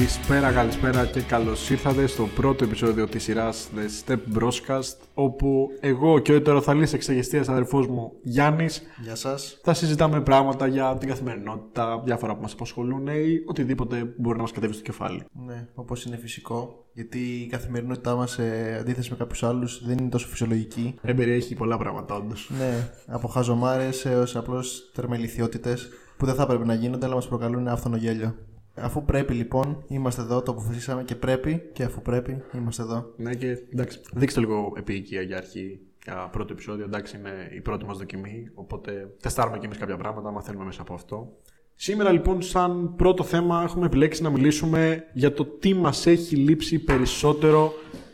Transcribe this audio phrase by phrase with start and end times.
[0.00, 6.18] Καλησπέρα, καλησπέρα και καλώς ήρθατε στο πρώτο επεισόδιο της σειράς The Step Broadcast, όπου εγώ
[6.18, 9.60] και ο ετεροθαλή εξαγεστία αδερφός μου Γιάννης Γεια σας.
[9.62, 14.52] θα συζητάμε πράγματα για την καθημερινότητα, διάφορα που μας απασχολούν ή οτιδήποτε μπορεί να μας
[14.52, 15.24] κατέβει στο κεφάλι.
[15.46, 16.84] Ναι, όπως είναι φυσικό.
[16.92, 20.94] Γιατί η καθημερινότητά μας, σε αντίθεση με κάποιους άλλους, δεν είναι τόσο φυσιολογική.
[21.02, 22.50] Εμπεριέχει πολλά πράγματα, όντως.
[22.58, 25.76] Ναι, από χαζομάρες έως απλώς τερμεληθιότητε
[26.16, 28.34] που δεν θα έπρεπε να γίνονται, αλλά μας προκαλούν άφθονο γέλιο.
[28.82, 33.12] Αφού πρέπει λοιπόν, είμαστε εδώ, το αποφασίσαμε και πρέπει, και αφού πρέπει, είμαστε εδώ.
[33.16, 35.80] Ναι, και εντάξει, δείξτε λίγο επίοικια για αρχή.
[36.04, 38.50] Για πρώτο επεισόδιο, εντάξει, είναι η πρώτη μας δοκιμή.
[38.54, 41.36] Οπότε τεστάρουμε κι εμείς κάποια πράγματα, μαθαίνουμε μέσα από αυτό.
[41.74, 46.78] Σήμερα λοιπόν, σαν πρώτο θέμα, έχουμε επιλέξει να μιλήσουμε για το τι μας έχει λείψει
[46.78, 47.72] περισσότερο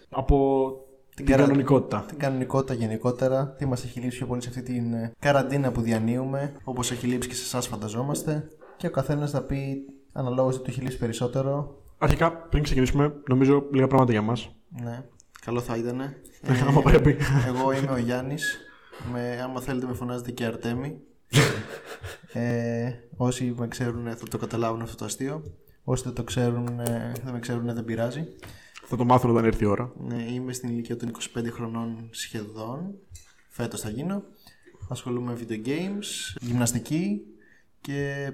[0.08, 0.70] από
[1.16, 2.04] την, καρα- κανονικότητα.
[2.08, 5.80] Την κανονικότητα γενικότερα, τι μας έχει λείψει πιο πολύ σε αυτή την ε, καραντίνα που
[5.80, 8.48] διανύουμε, όπως έχει λείψει και σε εσάς, φανταζόμαστε.
[8.76, 11.82] Και ο καθένας θα πει αναλόγως τι του έχει λείψει περισσότερο.
[11.98, 14.50] Αρχικά, πριν ξεκινήσουμε, νομίζω λίγα πράγματα για μας.
[14.68, 15.04] Ναι,
[15.40, 16.00] καλό θα ήταν.
[16.66, 17.16] Άμα πρέπει.
[17.46, 18.58] Εγώ είμαι ο Γιάννης.
[19.12, 21.00] Με, άμα θέλετε με φωνάζετε και Αρτέμι.
[22.32, 25.42] ε, όσοι με ξέρουν θα το καταλάβουν αυτό το αστείο.
[25.84, 28.24] Όσοι δεν το ξέρουν, ε, δεν με ξέρουν δεν πειράζει.
[28.88, 29.92] Θα το μάθουν όταν έρθει η ώρα.
[29.98, 32.94] Ναι, είμαι στην ηλικία των 25 χρονών σχεδόν.
[33.48, 34.22] Φέτος θα γίνω.
[34.88, 37.22] Ασχολούμαι με video games, γυμναστική
[37.80, 38.32] και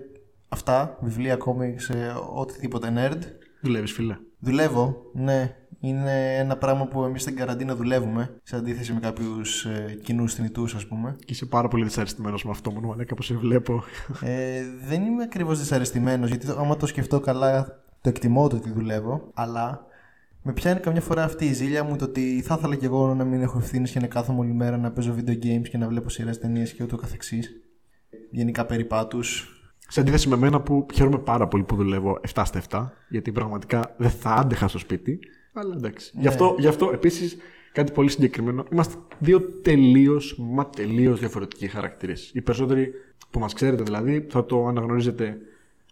[0.52, 3.18] αυτά, βιβλία comics, ε, οτιδήποτε nerd.
[3.60, 4.16] Δουλεύεις, φίλε.
[4.38, 5.56] Δουλεύω, ναι.
[5.84, 10.74] Είναι ένα πράγμα που εμείς στην καραντίνα δουλεύουμε, σε αντίθεση με κάποιους ε, κοινούς θνητούς
[10.74, 11.16] ας πούμε.
[11.18, 13.82] Και είσαι πάρα πολύ δυσαρεστημένος με αυτό μόνο, αλλά κάπω σε βλέπω.
[14.22, 18.70] Ε, δεν είμαι ακριβώς δυσαρεστημένος, γιατί το- άμα το σκεφτώ καλά το εκτιμώ το ότι
[18.72, 19.86] δουλεύω, αλλά
[20.42, 23.24] με πιάνει καμιά φορά αυτή η ζήλια μου το ότι θα ήθελα κι εγώ να
[23.24, 26.08] μην έχω ευθύνες και να κάθομαι όλη μέρα να παίζω video games και να βλέπω
[26.08, 27.50] σειρές ταινίες και ούτω καθεξής.
[28.30, 29.56] Γενικά περιπάτους.
[29.92, 33.94] Σε αντίθεση με μένα που χαίρομαι πάρα πολύ που δουλεύω 7 στα 7, γιατί πραγματικά
[33.96, 35.18] δεν θα άντεχα στο σπίτι.
[35.52, 36.12] Αλλά εντάξει.
[36.18, 37.36] Γι' αυτό, γι αυτό επίσης
[37.72, 38.64] κάτι πολύ συγκεκριμένο.
[38.72, 42.30] Είμαστε δύο τελείως, μα τελείως διαφορετικοί χαρακτήρες.
[42.34, 42.92] Οι περισσότεροι
[43.30, 45.38] που μας ξέρετε δηλαδή θα το αναγνωρίζετε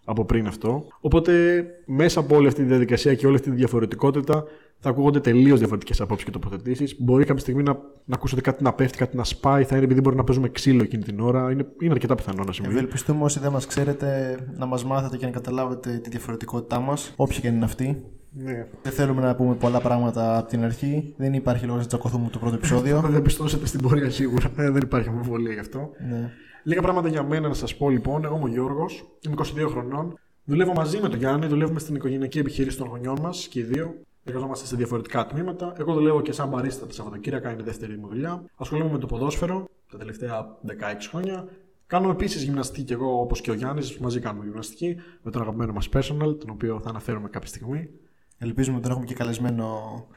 [0.04, 0.86] από πριν αυτό.
[1.00, 4.44] Οπότε μέσα από όλη αυτή τη διαδικασία και όλη αυτή τη διαφορετικότητα
[4.80, 6.96] θα ακούγονται τελείως διαφορετικές απόψεις και τοποθετήσεις.
[6.98, 7.72] Μπορεί κάποια στιγμή να,
[8.04, 10.82] να ακούσετε κάτι να πέφτει, κάτι να σπάει, θα είναι επειδή μπορεί να παίζουμε ξύλο
[10.82, 11.50] εκείνη την ώρα.
[11.50, 12.70] Είναι, είναι αρκετά πιθανό να συμβεί.
[12.70, 17.40] Ευελπιστούμε όσοι δεν μας ξέρετε να μας μάθετε και να καταλάβετε τη διαφορετικότητά μας, όποια
[17.40, 18.04] και αν είναι αυτή.
[18.32, 18.66] Ναι.
[18.82, 21.14] Δεν θέλουμε να πούμε πολλά πράγματα από την αρχή.
[21.16, 23.00] Δεν υπάρχει λόγος να τσακωθούμε το πρώτο επεισόδιο.
[23.04, 24.50] Θα διαπιστώσετε στην πορεία σίγουρα.
[24.56, 25.90] Ε, δεν υπάρχει αμφιβολία γι' αυτό.
[26.08, 26.30] ναι.
[26.62, 28.24] Λίγα πράγματα για μένα να σας πω λοιπόν.
[28.24, 30.18] Εγώ είμαι ο Γιώργος, είμαι 22 χρονών.
[30.44, 33.94] Δουλεύω μαζί με τον Γιάννη, δουλεύουμε στην οικογενειακή επιχείρηση των γονιών μας και οι δύο.
[34.24, 35.74] Εργαζόμαστε σε διαφορετικά τμήματα.
[35.78, 38.44] Εγώ δουλεύω και σαν μπαρίστα τα Σαββατοκύριακα, είναι η δεύτερη μου δουλειά.
[38.54, 40.72] Ασχολούμαι με το ποδόσφαιρο τα τελευταία 16
[41.08, 41.48] χρόνια.
[41.86, 43.98] Κάνω επίσης γυμναστική και εγώ όπως και ο Γιάννης.
[43.98, 47.90] Μαζί κάνουμε γυμναστική με τον αγαπημένο μας personal, τον οποίο θα αναφέρουμε κάποια στιγμή.
[48.38, 49.68] Ελπίζουμε ότι τον έχουμε και καλεσμένο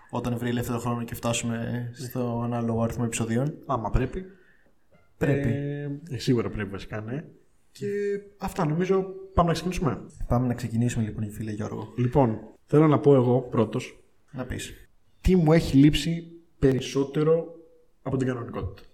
[0.09, 3.53] όταν βρει ελεύθερο χρόνο και φτάσουμε στον ανάλογο αριθμό επεισοδίων.
[3.65, 4.25] Άμα πρέπει.
[5.17, 5.49] Πρέπει.
[6.09, 7.23] Ε, σίγουρα πρέπει βασικά, ναι.
[7.71, 7.87] Και
[8.37, 10.01] αυτά νομίζω πάμε να ξεκινήσουμε.
[10.27, 11.93] Πάμε να ξεκινήσουμε λοιπόν, φίλε Γιώργο.
[11.97, 14.73] Λοιπόν, θέλω να πω εγώ πρώτος Να πεις.
[15.21, 17.45] τι μου έχει λείψει περισσότερο
[18.01, 18.87] από την κανονικότητα.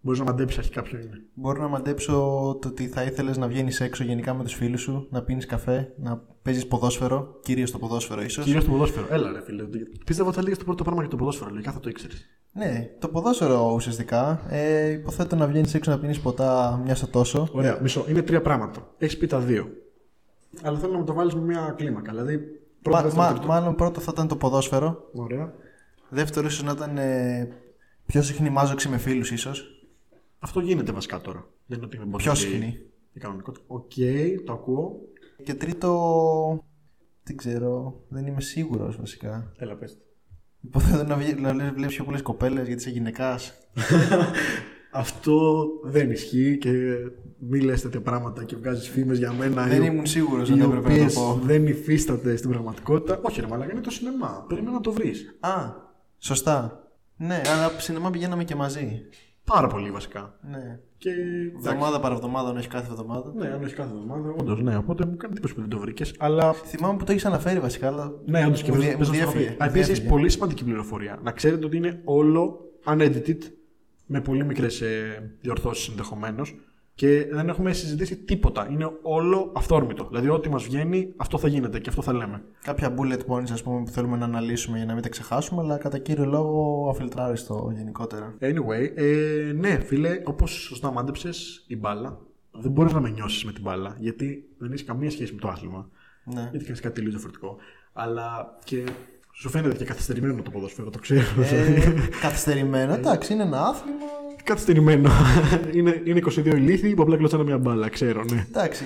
[0.00, 1.22] Μπορείς να μαντέψεις αρχικά ποιο είναι.
[1.34, 2.12] Μπορώ να μαντέψω
[2.60, 5.94] το ότι θα ήθελες να βγαίνεις έξω γενικά με τους φίλους σου, να πίνεις καφέ,
[5.98, 8.44] να παίζεις ποδόσφαιρο, κυρίως το ποδόσφαιρο ίσως.
[8.44, 9.06] Κυρίως το ποδόσφαιρο.
[9.10, 9.64] Έλα, ρε φίλε.
[10.06, 11.50] Πίστευα ότι θα λέγε το πρώτο πράγμα για το ποδόσφαιρο.
[11.50, 12.26] Λογικά θα το ήξερες.
[12.52, 14.40] Ναι, το ποδόσφαιρο ουσιαστικά.
[14.48, 17.48] Ε, υποθέτω να βγαίνεις έξω να πίνεις ποτά μια στο τόσο.
[17.52, 18.04] Ωραία, μισό.
[18.08, 18.94] Είναι τρία πράγματα.
[18.98, 19.68] Έχεις πει τα δύο.
[20.62, 22.10] Αλλά θέλω να μου το βάλεις με μια κλίμακα.
[22.12, 23.46] Δηλαδή, πρώτο, Μα, δεύτερο, μα- τρίτο.
[23.46, 25.08] μάλλον πρώτο θα ήταν το ποδόσφαιρο.
[25.12, 25.52] Ωραία.
[26.08, 27.48] Δεύτερο ίσως να ήταν ε,
[28.06, 29.86] πιο συχνή μάζωξη με φίλους ίσως.
[30.38, 31.46] Αυτό γίνεται βασικά τώρα.
[31.66, 32.80] Δεν είναι ότι είναι Πιο η- συχνή.
[33.12, 33.64] Η κανονικότητα.
[33.68, 33.90] Οκ,
[34.44, 35.00] το ακούω.
[35.44, 36.64] Και τρίτο.
[37.22, 38.00] Δεν ξέρω.
[38.08, 39.52] Δεν είμαι σίγουρος βασικά.
[39.56, 39.98] Έλα, πες.
[40.60, 43.52] Υποθέτω να, βγει- να βλέπεις πιο πολλές κοπέλες γιατί είσαι γυναικάς.
[44.96, 46.70] Αυτό δεν ισχύει και
[47.38, 50.60] μη λες τέτοια πράγματα και βγάζεις φήμες για μένα Δεν οι- ήμουν σίγουρος οι αν
[50.60, 51.40] έπρεπε να οποίες το πω.
[51.44, 53.18] δεν υφίσταται στην πραγματικότητα.
[53.22, 54.44] Όχι ρε μαλάκα, είναι το σινεμά.
[54.48, 55.36] Περιμένω να το βρεις.
[55.40, 55.50] Α,
[56.18, 56.88] σωστά.
[57.16, 59.02] Ναι, αλλά σινεμά πηγαίναμε και μαζί.
[59.44, 60.38] Πάρα πολύ βασικά.
[60.50, 60.78] Ναι.
[60.98, 61.10] Και
[61.56, 63.32] Εβδομάδα παραβδομάδα, αν έχει κάθε εβδομάδα.
[63.36, 64.76] Ναι, αν έχει κάθε εβδομάδα, όντως ναι.
[64.76, 66.14] Οπότε μου κάνει εντύπωση που δεν το βρήκες.
[66.18, 68.12] Αλλά Θυμάμαι που το έχεις αναφέρει βασικά, αλλά.
[68.26, 69.44] ναι, όντως και Μου μου δι- μου διέφυγε.
[69.46, 70.08] Επίσης έχει Διέφυγε.
[70.08, 71.18] πολύ σημαντική πληροφορία.
[71.22, 73.38] Να ξέρετε ότι είναι όλο unedited
[74.06, 74.82] με πολύ μικρές
[75.40, 76.54] διορθώσεις ενδεχομένως.
[76.96, 78.68] Και δεν έχουμε συζητήσει τίποτα.
[78.70, 80.06] Είναι όλο αυθόρμητο.
[80.08, 82.42] Δηλαδή, ό,τι μας βγαίνει, αυτό θα γίνεται και αυτό θα λέμε.
[82.64, 85.76] Κάποια bullet points ας πούμε, που θέλουμε να αναλύσουμε για να μην τα ξεχάσουμε, αλλά
[85.76, 88.34] κατά κύριο λόγο αφιλτράριστο γενικότερα.
[88.40, 92.18] Anyway, ε, ναι, φίλε, όπως σωστά μάντεψες, η μπάλα
[92.50, 95.48] δεν μπορείς να με νιώσεις με την μπάλα, γιατί δεν έχει καμία σχέση με το
[95.48, 95.88] άθλημα.
[96.24, 96.48] Ναι.
[96.50, 97.56] Γιατί κάνεις κάτι τελείω διαφορετικό.
[97.92, 98.84] Αλλά και
[99.34, 101.20] σου φαίνεται και καθυστερημένο το ποδόσφαιρο, το ξέρω.
[101.42, 103.98] Ε, καθυστερημένο, εντάξει, είναι ένα άθλημα.
[104.44, 105.10] Καθυστερημένο.
[105.76, 108.46] είναι, είναι 22 ηλίθιοι που απλά κλωτσάνε μια μπάλα, ξέρω, ναι.
[108.48, 108.84] Εντάξει,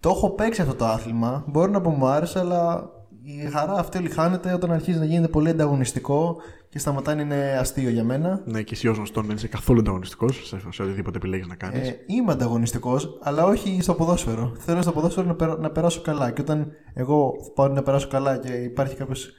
[0.00, 1.44] το έχω παίξει αυτό το άθλημα.
[1.48, 2.90] Μπορεί να πω μου άρεσε, αλλά
[3.22, 6.36] η χαρά αυτή όλη χάνεται όταν αρχίζει να γίνεται πολύ ανταγωνιστικό
[6.68, 8.42] και σταματάει να είναι αστείο για μένα.
[8.44, 11.88] Ναι, και εσύ ως γνωστόν δεν είσαι καθόλου ανταγωνιστικός σε, σε οτιδήποτε επιλέγεις να κάνεις.
[11.88, 14.52] Ε, είμαι ανταγωνιστικός, αλλά όχι στο ποδόσφαιρο.
[14.58, 16.30] Θέλω στο ποδόσφαιρο να, περα- να περάσω καλά.
[16.30, 19.30] Και όταν εγώ πάω να περάσω καλά και υπάρχει κάποιος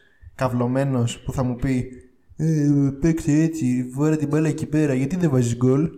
[0.41, 1.91] καυλωμένος που θα μου πει
[2.35, 2.69] ε,
[3.01, 5.89] Παίξε έτσι, βάλε την μπάλα εκεί πέρα, γιατί δεν βάζεις γκολ;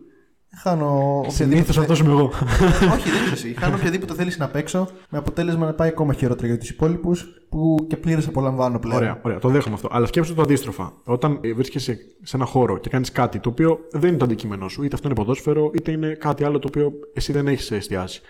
[0.62, 0.86] Χάνω
[1.18, 1.36] οποιαδήποτε.
[1.36, 2.24] Συνήθως αυτό είμαι εγώ.
[2.96, 3.54] Όχι, δεν είσαι εσύ.
[3.58, 7.86] Χάνω οποιαδήποτε θέλεις να παίξω, με αποτέλεσμα να πάει ακόμα χειρότερα για τους υπόλοιπους που
[7.90, 8.98] και πλήρως απολαμβάνω πλέον.
[8.98, 9.90] Ωραία, ωραία, το δέχομαι αυτό.
[9.92, 10.94] Αλλά σκέψου το αντίστροφα.
[11.04, 14.68] Όταν ε, βρίσκεσαι σε ένα χώρο και κάνεις κάτι το οποίο δεν είναι το αντικείμενό
[14.68, 18.22] σου, είτε αυτό είναι ποδόσφαιρο, είτε είναι κάτι άλλο το οποίο εσύ δεν έχεις εστιάσει.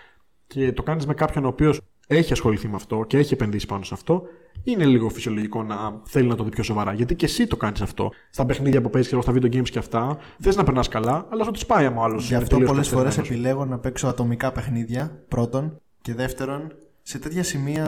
[0.46, 3.82] Και το κάνεις με κάποιον ο οποίος έχει ασχοληθεί με αυτό και έχει επενδύσει πάνω
[3.82, 4.22] σε αυτό,
[4.64, 6.92] είναι λίγο φυσιολογικό να θέλει να το δει πιο σοβαρά.
[6.92, 8.10] Γιατί και εσύ το κάνεις αυτό.
[8.30, 11.44] Στα παιχνίδια που παίζεις και στα video games και αυτά, θες να περνάς καλά, αλλά
[11.44, 12.28] σου τη πάει άμα ο άλλος.
[12.28, 15.80] Γι' αυτό πολλές φορές επιλέγω να παίξω ατομικά παιχνίδια, πρώτον.
[16.00, 16.72] Και δεύτερον,
[17.02, 17.86] σε τέτοια σημεία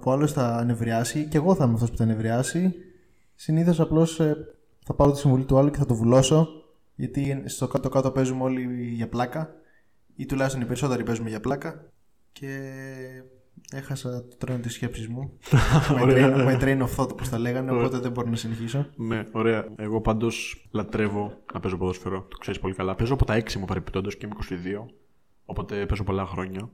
[0.00, 2.74] που άλλος θα ανεβριάσει, και εγώ θα είμαι αυτός που θα ανεβριάσει,
[3.34, 4.20] συνήθως απλώς
[4.84, 6.48] θα πάρω τη συμβουλή του άλλου και θα το βουλώσω.
[6.94, 9.54] Γιατί στο κάτω-κάτω παίζουμε όλοι για πλάκα,
[10.16, 11.84] ή τουλάχιστον οι περισσότεροι παίζουμε για πλάκα.
[12.32, 12.72] Και
[13.72, 15.32] έχασα το τρένο της σκέψης μου.
[16.00, 18.86] my, train, my train of thought, όπως τα λέγανε, οπότε δεν μπορώ να συνεχίσω.
[18.96, 19.68] Ναι, ωραία.
[19.76, 22.26] Εγώ πάντως λατρεύω να παίζω ποδόσφαιρο.
[22.28, 22.94] Το ξέρεις πολύ καλά.
[22.94, 24.34] Παίζω από τα 6 μου παρεπιπτόντω και είμαι
[24.84, 24.90] 22.
[25.44, 26.70] Οπότε παίζω πολλά χρόνια.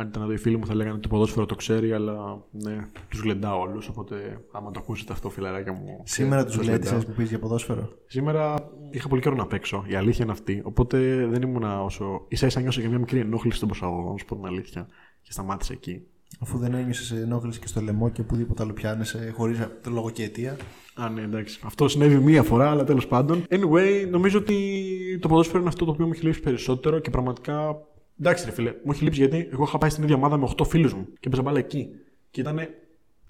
[0.00, 2.86] Αν ήταν εδώ οι φίλοι μου θα λέγανε ότι το ποδόσφαιρο το ξέρει, αλλά ναι,
[3.08, 3.88] τους γλεντάω όλους.
[3.88, 6.00] Οπότε άμα το ακούσετε αυτό, φιλαράκια μου.
[6.04, 9.84] Σήμερα ε, του γλέντισε που πεις για ποδόσφαιρο; Σήμερα είχα πολύ καιρό να παίξω.
[9.88, 10.62] Η αλήθεια είναι αυτή.
[10.64, 12.26] Οπότε δεν ήμουν όσο.
[12.32, 14.88] σα ίσα νιώσα για μια μικρή ενόχληση στον προσαγωγό, να σου πω την αλήθεια.
[15.28, 16.02] Και σταμάτησε εκεί.
[16.40, 20.56] Αφού δεν ένιωσες ενόχληση και στο λαιμό και οπουδήποτε άλλο πιάνεσαι χωρίς λόγο και αιτία.
[20.94, 21.60] Α, ναι, εντάξει.
[21.62, 23.44] Αυτό συνέβη μία φορά, αλλά τέλος πάντων.
[23.50, 27.80] Anyway, νομίζω ότι το ποδόσφαιρο είναι αυτό το οποίο μου έχει λείψει περισσότερο και πραγματικά.
[28.20, 30.66] Εντάξει, ρε φίλε, μου έχει λείψει γιατί εγώ είχα πάει στην ίδια ομάδα με 8
[30.66, 31.88] φίλους μου και παίζα μπάλα εκεί.
[32.30, 32.60] Και ήταν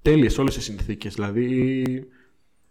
[0.01, 1.13] τέλειες όλες οι συνθήκες.
[1.13, 1.83] Δηλαδή,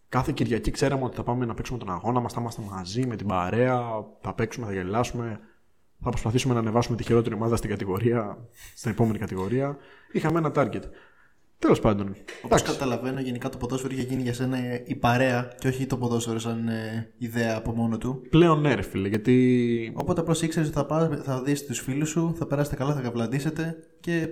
[0.09, 3.17] κάθε Κυριακή ξέραμε ότι θα πάμε να παίξουμε τον αγώνα μας, θα είμαστε μαζί με
[3.17, 3.83] την παρέα,
[4.21, 5.41] θα παίξουμε, θα γελάσουμε,
[6.03, 9.77] θα προσπαθήσουμε να ανεβάσουμε τη χειρότερη ομάδα στην κατηγορία, στην επόμενη κατηγορία.
[10.13, 10.83] Είχαμε ένα target.
[11.59, 12.15] Τέλος πάντων.
[12.43, 16.39] Όπως καταλαβαίνω, γενικά το ποδόσφαιρο είχε γίνει για σένα η παρέα και όχι το ποδόσφαιρο
[16.39, 18.23] σαν ε, ιδέα από μόνο του.
[18.31, 19.93] Πλέον ναι, ρε φίλε, γιατί.
[19.97, 23.01] Οπότε απλώς ήξερες ότι θα, πας, θα δεις τους φίλους σου, θα περάσετε καλά, θα
[23.01, 24.29] καβλαντήσετε και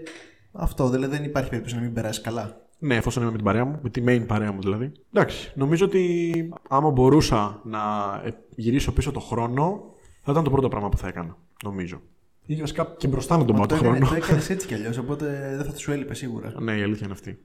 [0.52, 0.88] αυτό.
[0.88, 2.60] Δηλαδή δεν υπάρχει περίπτωση να μην περάσεις καλά.
[2.78, 4.92] Ναι, εφόσον είμαι με την παρέα μου, με τη main παρέα μου δηλαδή.
[5.12, 6.32] Εντάξει, νομίζω ότι
[6.68, 7.80] άμα μπορούσα να
[8.54, 9.80] γυρίσω πίσω το χρόνο,
[10.22, 11.36] θα ήταν το πρώτο πράγμα που θα έκανα.
[11.64, 12.00] Νομίζω.
[12.46, 14.08] Ή βασικά και μπροστά να τον πάω το χρόνο.
[14.08, 16.52] Το έκανες έτσι κι αλλιώς, οπότε δεν θα σου έλειπε σίγουρα.
[16.60, 17.38] ναι, η αλήθεια είναι αυτή.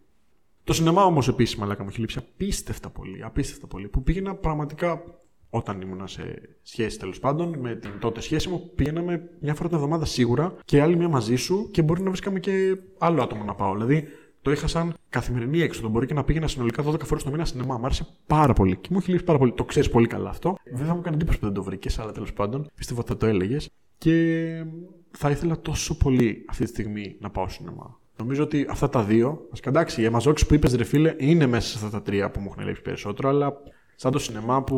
[0.63, 3.23] Το σινεμά όμως επίσης, μαλάκα μου έχει λείψει απίστευτα πολύ.
[3.23, 3.87] Απίστευτα πολύ.
[3.87, 5.03] Που πήγαινα πραγματικά
[5.49, 9.77] όταν ήμουν σε σχέση τέλος πάντων με την τότε σχέση μου, πήγαιναμε μια φορά την
[9.77, 13.55] εβδομάδα σίγουρα και άλλη μια μαζί σου και μπορεί να βρίσκαμε και άλλο άτομο να
[13.55, 13.73] πάω.
[13.73, 14.07] Δηλαδή
[14.41, 15.89] το είχα σαν καθημερινή έξοδο.
[15.89, 17.77] Μπορεί και να πήγαινα συνολικά 12 φορές το μήνα σινεμά.
[17.77, 19.53] Μ' άρεσε πάρα πολύ και μου έχει λείψει πάρα πολύ.
[19.53, 20.57] Το ξέρεις πολύ καλά αυτό.
[20.73, 23.25] Βέβαια μου έκανε εντύπωση που δεν το βρήκες, αλλά τέλος πάντων πιστεύω ότι θα το
[23.25, 23.69] έλεγες.
[24.01, 24.65] Και
[25.11, 27.99] θα ήθελα τόσο πολύ αυτή τη στιγμή να πάω σινεμά.
[28.17, 31.67] Νομίζω ότι αυτά τα δύο, ας εντάξει, οι Αμαζόξει που είπες, ρε φίλε, είναι μέσα
[31.69, 33.53] σε αυτά τα τρία που μου έχουν λείψει περισσότερο, αλλά
[33.95, 34.77] σαν το σινεμά που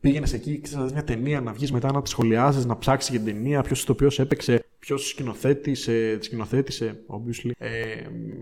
[0.00, 3.34] πήγαινες εκεί, ξέρεις μια ταινία να βγεις μετά να τη σχολιάζει, να ψάξεις για την
[3.34, 7.68] ταινία, ποιος το οποίος έπαιξε, ποιος σκηνοθέτησε, σκηνοθέτησε, obviously, ε,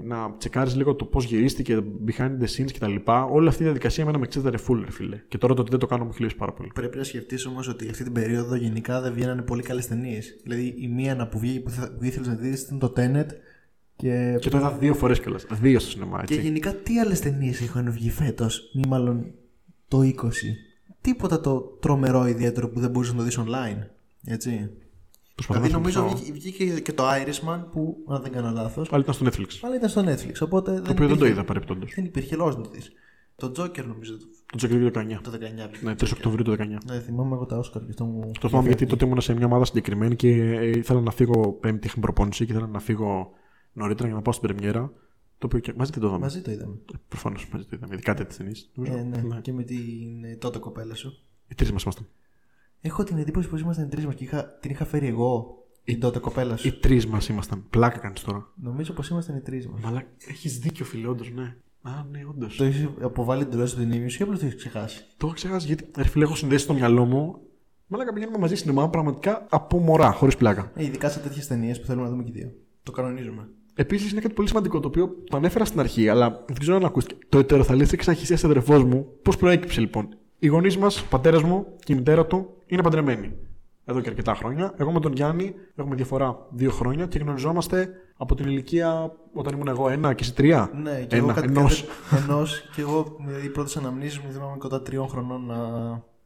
[0.05, 2.95] να τσεκάρεις λίγο το πώς γυρίστηκε, behind the scenes κτλ.
[3.31, 5.21] Όλη αυτή η διαδικασία εμένα με εξέδερε full, ρε φίλε.
[5.29, 6.71] Και τώρα το ότι δεν το κάνω μου έχει λείψει πάρα πολύ.
[6.75, 10.37] Πρέπει να σκεφτείς όμως ότι αυτή την περίοδο γενικά δεν βγαίνανε πολύ καλές ταινίες.
[10.43, 13.27] Δηλαδή η μία να που βγήκε που, που ήθελες να δεις ήταν το Tenet.
[13.97, 15.47] Και, και το είδα δύο φορές κιόλας.
[15.61, 16.35] Δύο στο σινεμά, έτσι.
[16.35, 19.27] Και γενικά τι άλλες ταινίες έχουν βγει φέτος, ή μάλλον
[19.89, 20.13] το 20
[21.07, 23.87] τίποτα το τρομερό ιδιαίτερο που δεν μπορούσες να το δεις online.
[24.25, 24.71] Έτσι.
[25.49, 28.89] Δηλαδή νομίζω βγήκε και το Irishman που, αν δεν κάνω λάθος.
[28.89, 29.47] Πάλι ήταν στο Netflix.
[29.61, 30.35] Πάλι ήταν στο Netflix.
[30.41, 31.87] Οπότε το δεν οποίο υπήρχε, δεν το είδα παρεπτόντω.
[31.95, 32.93] Δεν υπήρχε λόγος να το δεις.
[33.37, 34.13] Το Joker νομίζω.
[34.47, 35.21] Το Joker το 19.
[35.23, 35.83] Το 19.
[35.83, 36.57] Ναι, 3 Οκτωβρίου το 19.
[36.87, 38.31] Ναι, θυμάμαι εγώ τα Oscar και αυτό μου.
[38.41, 40.29] Το θυμάμαι γιατί τότε ήμουν σε μια ομάδα συγκεκριμένη και
[40.77, 43.31] ήθελα να φύγω Πέμπτη, είχα προπόνηση και ήθελα να φύγω
[43.73, 44.93] νωρίτερα για να πάω στην Πρεμιέρα.
[45.39, 46.23] Το οποίο και μαζί δεν το είδαμε.
[46.25, 46.75] Μαζί το είδαμε.
[47.09, 47.95] Προφανώς μαζί το είδαμε.
[47.95, 48.71] Ειδικά τέτοιες ταινίες.
[48.85, 49.23] Ε, ναι.
[49.23, 49.41] ναι.
[49.41, 51.19] Και με την τότε κοπέλα σου.
[51.49, 52.07] Οι τρεις μας ήμασταν.
[52.81, 56.01] Έχω την εντύπωση πως ήμασταν οι τρεις μας και είχα, την είχα φέρει εγώ την
[56.01, 56.69] τότε κοπέλα σου.
[56.69, 57.65] Οι τρεις μας ήμασταν.
[57.71, 58.53] Πλάκα κάνεις τώρα.
[58.55, 59.85] Νομίζω πως ήμασταν οι τρεις μας.
[59.85, 61.57] Αλλά έχεις δίκιο, φίλε, όντως, ναι.
[61.83, 62.57] Α, ναι, όντως.
[62.57, 65.91] Το έχεις αποβάλει εντελώς την ήμιου ή απλώς το έχεις ξεχάσει; Το έχω ξεχάσει γιατί
[65.97, 67.41] ρε φίλε, έχω συνδέσει στο μυαλό μου.
[67.87, 70.73] Μαλάκα πηγαίνουμε μαζί νεμά πραγματικά από μωρά, χωρίς πλάκα.
[70.75, 72.53] Ε, ειδικά σε τέτοιες ταινίες που θέλουμε να δούμε και δύο.
[72.83, 73.49] Το κανονίζουμε.
[73.79, 76.85] Επίσης είναι κάτι πολύ σημαντικό το οποίο το ανέφερα στην αρχή, αλλά δεν ξέρω αν
[76.85, 77.27] ακούστηκε.
[77.29, 80.09] Το ετεροθαλή εξαχυσία αδερφός μου, πώς προέκυψε λοιπόν.
[80.39, 83.33] Οι γονείς μας, ο πατέρας μου και η μητέρα του είναι παντρεμένοι.
[83.85, 84.75] Εδώ και αρκετά χρόνια.
[84.77, 89.69] Εγώ με τον Γιάννη έχουμε διαφορά δύο χρόνια και γνωριζόμαστε από την ηλικία όταν ήμουν
[89.69, 90.71] εγώ ένα και εσύ τρία.
[90.83, 91.85] Ναι, και ένα, εγώ κάτι ενός.
[92.29, 95.57] ενός, και εγώ με οι πρώτες αναμνήσεις μου θυμάμαι κοντά τριών χρονών να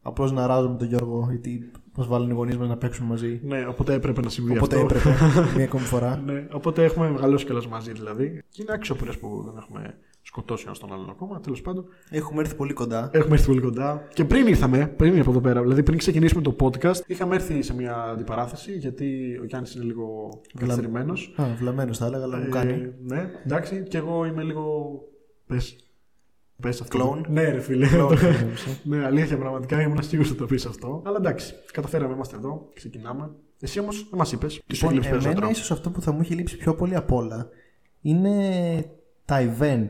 [0.01, 3.39] απλώς να ράζω με τον Γιώργο γιατί μα βάλουν οι γονείς μας να παίξουν μαζί.
[3.43, 4.87] Ναι, οπότε έπρεπε να συμβεί Οπότε αυτό.
[4.97, 5.15] έπρεπε
[5.55, 6.21] μία ακόμη φορά.
[6.25, 8.43] Ναι, οπότε έχουμε μεγαλώσει κιόλας μαζί δηλαδή.
[8.49, 11.39] Και είναι άξιοπρε που δεν έχουμε σκοτώσει ένα τον άλλον ακόμα.
[11.39, 13.09] Τέλος πάντων, Έχουμε έρθει πολύ κοντά.
[13.13, 14.07] έχουμε έρθει πολύ κοντά.
[14.13, 17.73] Και πριν ήρθαμε, πριν από εδώ πέρα, δηλαδή πριν ξεκινήσουμε το podcast, είχαμε έρθει σε
[17.75, 20.29] μια αντιπαράθεση γιατί ο Γιάννης είναι λίγο
[20.59, 21.33] καθυστερημένος.
[21.37, 22.93] Α, βλαμμένος θα έλεγα, αλλά μου κάνει.
[23.03, 24.91] ναι, εντάξει, και εγώ είμαι λίγο.
[25.47, 25.75] Πες.
[26.61, 26.97] Πες αυτό.
[26.97, 27.25] Κλόουν.
[27.29, 27.87] Ναι, ρε φίλε.
[27.87, 28.67] Κλόουν, Το- νόμιζα.
[28.83, 31.01] ναι, αλήθεια, πραγματικά ήμουν σίγουρο ότι το πεις αυτό.
[31.05, 33.31] Αλλά εντάξει, καταφέραμε, είμαστε εδώ, ξεκινάμε.
[33.59, 34.61] Εσύ όμως δεν μας είπες.
[34.67, 35.49] Τις σου Λοιπόν, λείπει εμένα περισσότερο.
[35.51, 37.49] ίσως αυτό που θα μου έχει λείψει πιο πολύ απ' όλα
[38.01, 38.35] είναι
[39.25, 39.89] τα event.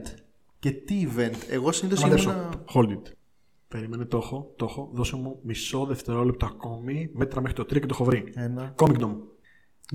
[0.60, 1.36] Και τι event.
[1.50, 2.30] Εγώ συνήθως Μαντέψω.
[2.32, 2.64] ήμουν.
[2.74, 3.12] Hold it.
[3.68, 4.90] Περίμενε, το έχω, το έχω.
[4.94, 7.10] Δώσε μου μισό δευτερόλεπτο ακόμη.
[7.14, 8.24] Μέτρα μέχρι το 3 και το έχω βρει.
[8.36, 8.74] Ένα.
[8.78, 9.16] Comic Dome.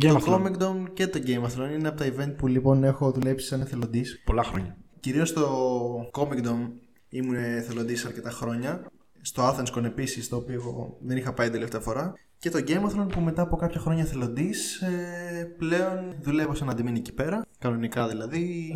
[0.01, 0.47] Game Το of Thrones.
[0.47, 3.47] Comic Dome και το Game of Thrones είναι από τα event που λοιπόν έχω δουλέψει
[3.47, 4.23] σαν εθελοντής.
[4.25, 4.77] Πολλά χρόνια.
[5.07, 6.71] Κυρίως στο Comic Dome
[7.09, 8.87] ήμουν εθελοντής αρκετά χρόνια.
[9.21, 12.15] Στο Athens Con επίσης, το οποίο εγώ δεν είχα πάει τελευταία φορά.
[12.39, 16.71] Και το Game of Thrones που μετά από κάποια χρόνια εθελοντής ε, πλέον δουλεύω σαν
[16.71, 17.47] αντιμένη εκεί πέρα.
[17.59, 18.75] Κανονικά δηλαδή.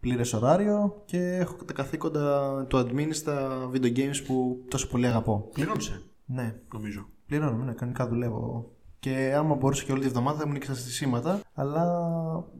[0.00, 5.48] Πλήρες ωράριο και έχω τα καθήκοντα του admin στα video games που τόσο πολύ αγαπώ.
[5.52, 7.08] Πληρώνησε, Ναι, νομίζω.
[7.26, 8.72] πληρώνω, ναι, κανονικά δουλεύω.
[8.98, 11.40] Και άμα μπορούσα και όλη τη βδομάδα θα ήμουν και στα στισίματα.
[11.54, 11.84] Αλλά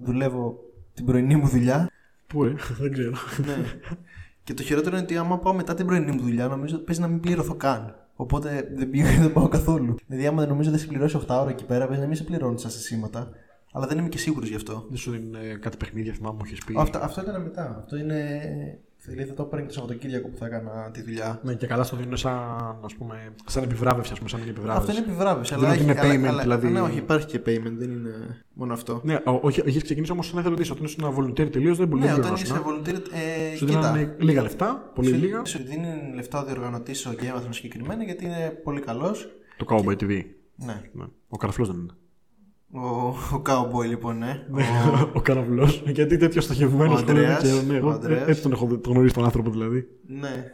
[0.03, 0.59] δουλεύω
[0.95, 1.89] την πρωινή μου δουλειά
[2.27, 3.13] Πού, ε, δεν ξέρω.
[3.47, 3.65] ναι.
[4.45, 7.01] Και το χειρότερο είναι ότι άμα πάω μετά την πρωινή μου δουλειά, νομίζω ότι παίζει
[7.01, 7.95] να μην πληρωθώ καν.
[8.17, 9.95] Οπότε δεν, πήγα, δεν πάω καθόλου.
[10.07, 12.17] Δηλαδή, άμα δεν νομίζω ότι θα σε πληρώσει 8 ώρα εκεί πέρα, παίζει να μην
[12.17, 13.31] σε πληρώνει στα σήματα.
[13.73, 14.87] Αλλά δεν είμαι και σίγουρος γι' αυτό.
[14.89, 16.75] Δεν σου δίνουν ε, κάτι παιχνίδια, θυμάμαι μου έχει πει.
[16.77, 17.77] Αυτό, αυτό ήταν μετά.
[17.79, 18.19] Αυτό είναι.
[19.07, 21.41] Δηλαδή, θα το έπαιρνε και το Σαββατοκύριακο που θα έκανα τη δουλειά.
[21.43, 22.33] Ναι, και καλά στο δίνουν σαν,
[22.85, 24.91] ας πούμε, σαν επιβράβευση, ας πούμε, σαν είναι επιβράβευση.
[24.91, 25.55] Αυτό είναι επιβράβευση.
[25.55, 26.69] Δεν Αλλά είναι έχει- payment, αλλά- δηλαδή.
[26.69, 28.11] Ναι, όχι, υπάρχει και payment, δεν είναι
[28.53, 29.01] μόνο αυτό.
[29.05, 30.71] Ναι, ο- όχι, έχεις ξεκινήσει όμως σαν εθελοντή.
[30.71, 32.45] Όταν είσαι ένα volunteer τελείως δεν μπορεί Ναι, να όταν πληρώσει.
[32.45, 33.03] είσαι volunteer.
[33.53, 35.45] Ε, Σου κοίτα, δίνουν λίγα λεφτά, πολύ σου- λίγα.
[35.45, 39.29] Σου δίνει λεφτά ο διοργανωτής ο Game of Thrones συγκεκριμένα γιατί είναι πολύ καλός.
[39.57, 40.23] Το Cowboy TV.
[40.57, 40.81] Ναι.
[40.93, 41.05] Ναι.
[41.29, 41.93] Ο καραφλός δεν είναι.
[42.77, 42.87] Ο,
[43.37, 44.47] ο Cowboy λοιπόν, ναι.
[45.15, 45.69] ο καραφλό.
[45.87, 48.29] Γιατί τέτοιος στοχευμένος Ο Ανδρέας, Ναι, ο εγώ Ανδρέας.
[48.29, 49.87] έτσι τον έχω τον γνωρίσει τον άνθρωπο δηλαδή.
[50.07, 50.51] Ναι,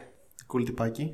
[0.47, 1.13] cool τυπάκι.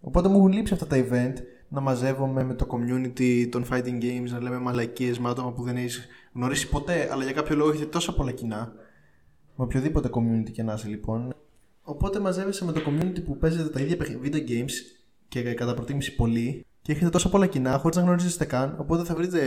[0.00, 1.32] Οπότε μου έχουν λείψει αυτά τα event
[1.68, 5.76] να μαζεύομαι με το community των fighting games, να λέμε μαλακίες με άτομα που δεν
[5.76, 8.72] έχεις γνωρίσει ποτέ, αλλά για κάποιο λόγο έχετε τόσα πολλά κοινά.
[9.56, 11.34] Με οποιοδήποτε community και να είσαι λοιπόν.
[11.82, 14.70] Οπότε μαζεύεσαι με το community που παίζετε τα ίδια παιχνι- video games
[15.28, 18.74] και κατά προτίμηση πολύ και έχετε τόσα πολλά κοινά χωρίς να γνωρίζεστε καν.
[18.78, 19.40] Οπότε θα βρείτε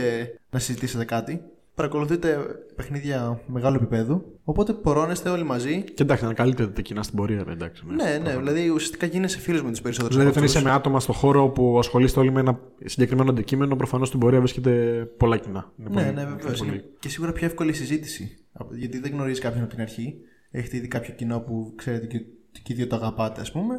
[0.50, 1.42] να συζητήσετε κάτι.
[1.74, 2.38] Παρακολουθείτε
[2.76, 4.38] παιχνίδια μεγάλου επίπεδου.
[4.44, 7.82] Οπότε πορώνεστε όλοι μαζί Και εντάξει, ανακαλύπτεται τα κοινά στην πορεία, εντάξει.
[7.86, 10.16] ναι, ναι, δηλαδή ουσιαστικά γίνεσαι φίλος με τους περισσότερους.
[10.16, 14.08] Δηλαδή, όταν είσαι με άτομα στο χώρο που ασχολείστε όλοι με ένα συγκεκριμένο αντικείμενο, προφανώς
[14.08, 14.70] στην πορεία βρίσκεται
[15.16, 15.72] πολλά κοινά.
[15.78, 16.58] Είναι Ναι, πολύ- ναι, είναι βεβαίως.
[16.58, 18.38] πολύ- Και σίγουρα πιο εύκολη η συζήτηση.
[18.52, 20.14] Από- Γιατί δεν γνωρίζεις κάποιον από την αρχή.
[20.50, 22.18] Έχετε ήδη κάποιο κοινό που ξέρετε και,
[22.62, 23.74] και οι δύο το αγαπάτε, ας πούμε.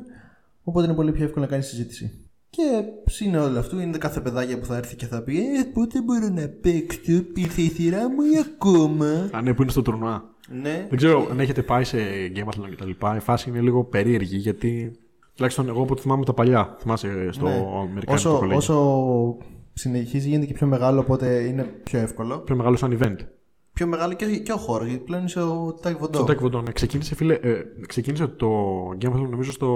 [0.63, 2.26] Οπότε είναι πολύ πιο εύκολο να κάνεις συζήτηση.
[2.57, 6.01] Και συν όλο αυτού είναι κάθε παιδάκια που θα έρθει και θα πει Ε, πότε
[6.01, 10.23] μπορώ να παίξω, ήρθε η σειρά μου ή ακόμα; Α, ναι, που είναι στο τουρνουά.
[10.61, 11.97] Ναι, Δεν ξέρω αν έχετε πάει σε
[12.35, 13.15] Gameathlon και τα λοιπά.
[13.15, 14.91] Η φάση είναι λίγο περίεργη γιατί.
[15.35, 16.75] Τουλάχιστον εγώ από ό,τι θυμάμαι τα παλιά.
[16.79, 17.53] Θυμάσαι στο Ναι.
[17.81, 18.57] Αμερικάνικο όσο, κολέγιο.
[18.57, 19.37] όσο
[19.73, 22.37] συνεχίζει γίνεται και πιο μεγάλο, οπότε είναι πιο εύκολο.
[22.37, 23.15] Πιο μεγάλο σαν event.
[23.77, 26.71] Πιο μεγάλο και, και ο χώρος, γιατί πλέον είσαι ο Τάκ Στο Taekwondo, ναι.
[26.71, 28.49] Ξεκίνησε, φίλε, ε, ξεκίνησε το
[28.89, 29.67] Gameathlon νομίζω στο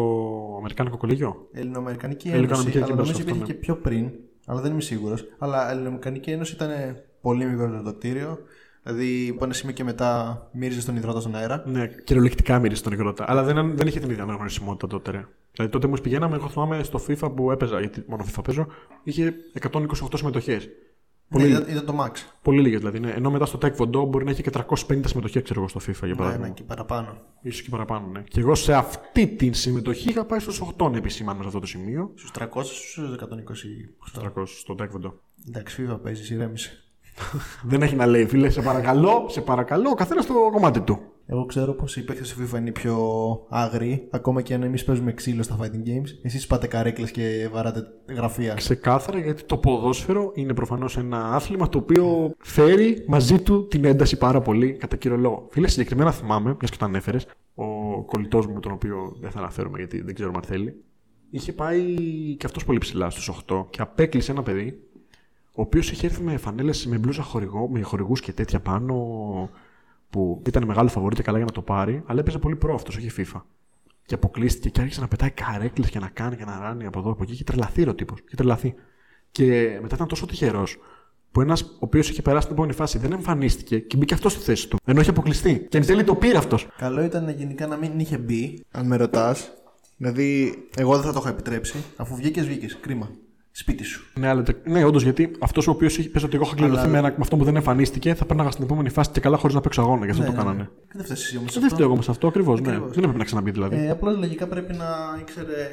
[0.57, 1.47] Αμερικάνικο κολέγιο.
[1.51, 3.45] Ελληνοαμερικανική Ελληνοαμερικανική Ένωση, αλλά Ένωση, νομίζω αυτό, υπήρχε ναι.
[3.45, 4.11] και πιο πριν,
[4.45, 5.25] αλλά δεν είμαι σίγουρος.
[5.37, 6.69] Αλλά η Ελληνοαμερικανική Ένωση ήταν
[7.21, 8.37] πολύ μικρότερο το κτίριο.
[8.83, 11.63] Δηλαδή, από ένα σημείο και μετά μύριζε τον υδρότα στον αέρα.
[11.65, 13.25] Ναι, κυριολεκτικά μύρισε τον υγρότα.
[13.27, 15.11] Αλλά δεν, δεν είχε την ίδια αναγνωρισιμότητα τότε.
[15.11, 15.25] Ρε.
[15.51, 18.67] Δηλαδή τότε μου πηγαίναμε, εγώ θυμάμαι στο FIFA που έπαιζα, γιατί μόνο FIFA παίζω,
[19.03, 20.69] είχε 128 συμμετοχές.
[21.33, 22.11] Ναι, Πολύ, ήταν, ήταν το max.
[22.41, 22.99] πολύ λίγες δηλαδή.
[22.99, 23.09] Ναι.
[23.11, 26.07] Ενώ μετά στο Taekwondo μπορεί να έχει και 350 συμμετοχέ, ξέρω εγώ, στο FIFA για
[26.07, 26.47] Ναι, παράδειγμα.
[26.47, 27.17] ναι, και παραπάνω.
[27.41, 28.21] Ίσως και παραπάνω, ναι.
[28.21, 31.65] Και εγώ σε αυτή την συμμετοχή είχα πάει στους 8 να επισημάνω σε αυτό το
[31.67, 32.11] σημείο.
[32.15, 33.95] Στους 300 στους 120.
[34.05, 35.11] Στου 300 στο Taekwondo.
[35.47, 36.71] Εντάξει, FIFA παίζεις, ηρέμησε.
[37.63, 40.99] Δεν έχει να λέει, φίλε, σε παρακαλώ, σε παρακαλώ, ο καθένας το κομμάτι του.
[41.33, 42.97] Εγώ ξέρω πως οι παίκτες του FIFA είναι πιο
[43.49, 46.07] άγριοι, ακόμα και αν εμείς παίζουμε ξύλο στα fighting games.
[46.21, 48.53] Εσείς πάτε καρέκλες και βαράτε γραφεία.
[48.53, 54.17] Ξεκάθαρα γιατί το ποδόσφαιρο είναι προφανώς ένα άθλημα το οποίο φέρει μαζί του την ένταση
[54.17, 55.47] πάρα πολύ κατά κύριο λόγο.
[55.49, 57.65] Φίλε, συγκεκριμένα θυμάμαι, μιας και το ανέφερες, ο
[58.03, 60.83] κολλητός μου, τον οποίο δεν θα αναφέρουμε γιατί δεν ξέρουμε αν θέλει,
[61.29, 61.95] είχε πάει
[62.37, 64.79] και αυτός πολύ ψηλά στους 8 και απέκλεισε ένα παιδί,
[65.55, 68.95] ο οποίος είχε έρθει με φανέλες με μπλούζα χορηγό, με χορηγούς και τέτοια πάνω,
[70.11, 72.95] που ήταν μεγάλο φαβορή και καλά για να το πάρει, αλλά έπαιζε πολύ προ αυτός,
[72.95, 73.41] όχι FIFA.
[74.05, 77.11] Και αποκλείστηκε και άρχισε να πετάει καρέκλες και να κάνει και να ράνει από εδώ
[77.11, 77.35] από εκεί.
[77.35, 78.21] Και τρελαθεί ο τύπος.
[78.29, 78.73] Και τρελαθεί.
[79.31, 80.77] Και μετά ήταν τόσο τυχερός
[81.31, 84.41] που ένας ο οποίος είχε περάσει την επόμενη φάση δεν εμφανίστηκε και μπήκε αυτός στη
[84.41, 84.77] θέση του.
[84.85, 85.67] Ενώ είχε αποκλειστεί.
[85.69, 86.67] Και εν τέλει το πήρε αυτός.
[86.77, 89.51] Καλό ήταν γενικά να μην είχε μπει, αν με ρωτάς.
[89.97, 91.83] Δηλαδή, εγώ δεν θα το είχα επιτρέψει.
[91.95, 92.77] Αφού βγήκες, βγήκες.
[92.81, 93.09] Κρίμα.
[93.53, 94.05] Σπίτι σου.
[94.19, 97.01] Ναι, αλλά, ναι όντως γιατί αυτός ο οποίος πες ότι εγώ είχα κληρωθεί αλλά...
[97.01, 99.81] με, αυτό που δεν εμφανίστηκε θα πέρναγα στην επόμενη φάση και καλά χωρίς να παίξω
[99.81, 100.05] αγώνα.
[100.05, 100.61] Γι' αυτό ναι, το ναι, κάνανε.
[100.61, 100.67] Ναι.
[100.93, 101.59] Δεν φταίεις εσύ όμως.
[101.59, 102.61] Δεν φταίει όμως αυτό ακριβώς.
[102.61, 102.71] Ναι.
[102.71, 103.75] Δεν έπρεπε να ξαναμπεί δηλαδή.
[103.75, 105.67] Ε, Απλώς λογικά πρέπει να ήξερε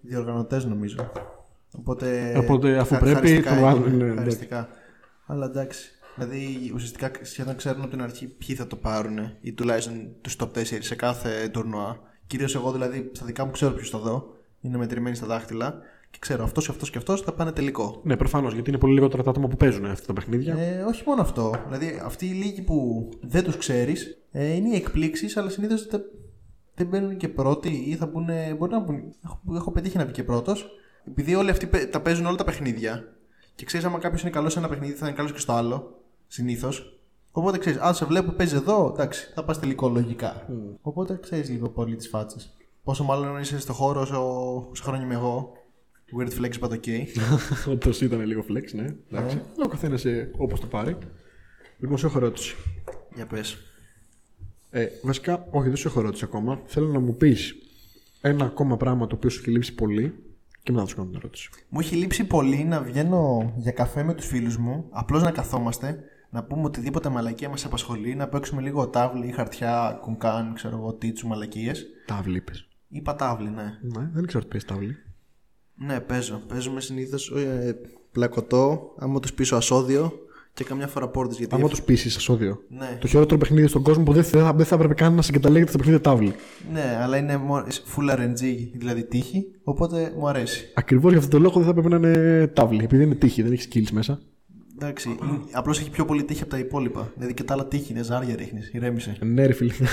[0.00, 1.10] διοργανωτές νομίζω.
[1.78, 3.96] Οπότε, Οπότε αφού πρέπει το βάλουν.
[3.96, 4.68] Ναι, χαριστικά.
[5.26, 5.90] Αλλά εντάξει.
[6.14, 10.58] Δηλαδή ουσιαστικά σχεδόν ξέρουν από την αρχή ποιοι θα το πάρουν ή τουλάχιστον τους top
[10.58, 11.98] 4 σε κάθε τουρνουά.
[12.26, 14.34] Κυρίως εγώ δηλαδή στα δικά μου ξέρω ποιους θα δω.
[14.60, 18.00] Είναι μετρημένοι στα δάχτυλα και ξέρω αυτός και αυτός και αυτός θα πάνε τελικό.
[18.04, 20.56] Ναι, προφανώς γιατί είναι πολύ λιγότερα τα άτομα που παίζουν αυτά τα παιχνίδια.
[20.58, 21.54] Ε, όχι μόνο αυτό.
[21.66, 26.02] Δηλαδή αυτοί οι λίγοι που δεν τους ξέρεις ε, είναι οι εκπλήξεις, αλλά συνήθως δεν,
[26.74, 28.28] δεν μπαίνουν και πρώτοι ή θα μπουν.
[28.58, 29.14] Μπορεί να μπουν.
[29.24, 30.70] Έχω, έχω πετύχει να μπει και πρώτος.
[31.04, 33.04] Επειδή όλοι αυτοί τα παίζουν όλα τα παιχνίδια
[33.54, 35.98] και ξέρεις, άμα κάποιος είναι καλός σε ένα παιχνίδι, θα είναι καλός και στο άλλο.
[36.26, 37.00] Συνήθως.
[37.32, 40.46] Οπότε ξέρεις, αν σε βλέπω παίζει εδώ, εντάξει, θα πας τελικό λογικά.
[40.48, 40.76] Mm.
[40.82, 42.56] Οπότε ξέρεις λίγο πολύ τις φάτσες.
[42.84, 44.16] Πόσο μάλλον είσαι στο χώρο όσο,
[44.70, 45.52] όσο χρόνια είμαι εγώ.
[46.18, 47.06] Weird flex, but okay.
[47.72, 48.94] Όντως ήταν λίγο flex, ναι.
[49.10, 49.40] Εντάξει.
[49.40, 49.64] Yeah.
[49.64, 50.96] Ο καθένας ε, όπως το πάρει.
[51.78, 52.56] Λοιπόν, σε έχω ερώτηση.
[53.14, 53.58] Για πες.
[54.70, 56.60] Ε, βασικά, όχι, δεν σου έχω ερώτηση ακόμα.
[56.66, 57.54] Θέλω να μου πεις
[58.20, 60.14] ένα ακόμα πράγμα το οποίο σου έχει λείψει πολύ
[60.62, 61.50] και μετά θα σου κάνω την ερώτηση.
[61.68, 66.04] Μου έχει λείψει πολύ να βγαίνω για καφέ με τους φίλους μου, απλώς να καθόμαστε,
[66.30, 70.92] να πούμε οτιδήποτε μαλακία μας απασχολεί, να παίξουμε λίγο τάβλη ή χαρτιά, κουνκάν, ξέρω εγώ,
[70.92, 71.86] τίτσου, μαλακίες.
[72.06, 72.68] Τάβλη είπες.
[72.88, 73.78] Είπα τάβλη, ναι.
[73.82, 74.96] Ναι, δεν ξέρω τι πει τάβλη.
[75.86, 76.42] Ναι, παίζω.
[76.48, 77.76] Παίζουμε συνήθως ε,
[78.12, 80.12] πλακωτό, άμα τους πείσω ασόδυο
[80.54, 81.38] και καμιά φορά πόρτες.
[81.38, 82.62] Γιατί άμα τους πείσει ασόδυο.
[82.68, 82.96] Ναι.
[83.00, 85.78] Το χειρότερο παιχνίδι στον κόσμο που δεν θα, δεν θα έπρεπε καν να συγκαταλέγεται στο
[85.78, 86.34] παιχνίδι τάβλι.
[86.72, 87.40] Ναι, αλλά είναι
[87.96, 90.72] full RNG, δηλαδή τύχη, οπότε μου αρέσει.
[90.74, 93.52] Ακριβώς για αυτόν τον λόγο δεν θα έπρεπε να είναι τάβλι, επειδή είναι τύχη, δεν
[93.52, 94.20] έχει skills μέσα.
[94.74, 95.16] Εντάξει,
[95.52, 97.12] απλώς έχει πιο πολύ τύχη από τα υπόλοιπα.
[97.14, 99.16] Δηλαδή και τα άλλα τύχη είναι ζάρια ρίχνεις, ηρέμησε.
[99.20, 99.72] Ναι, ρε φίλε.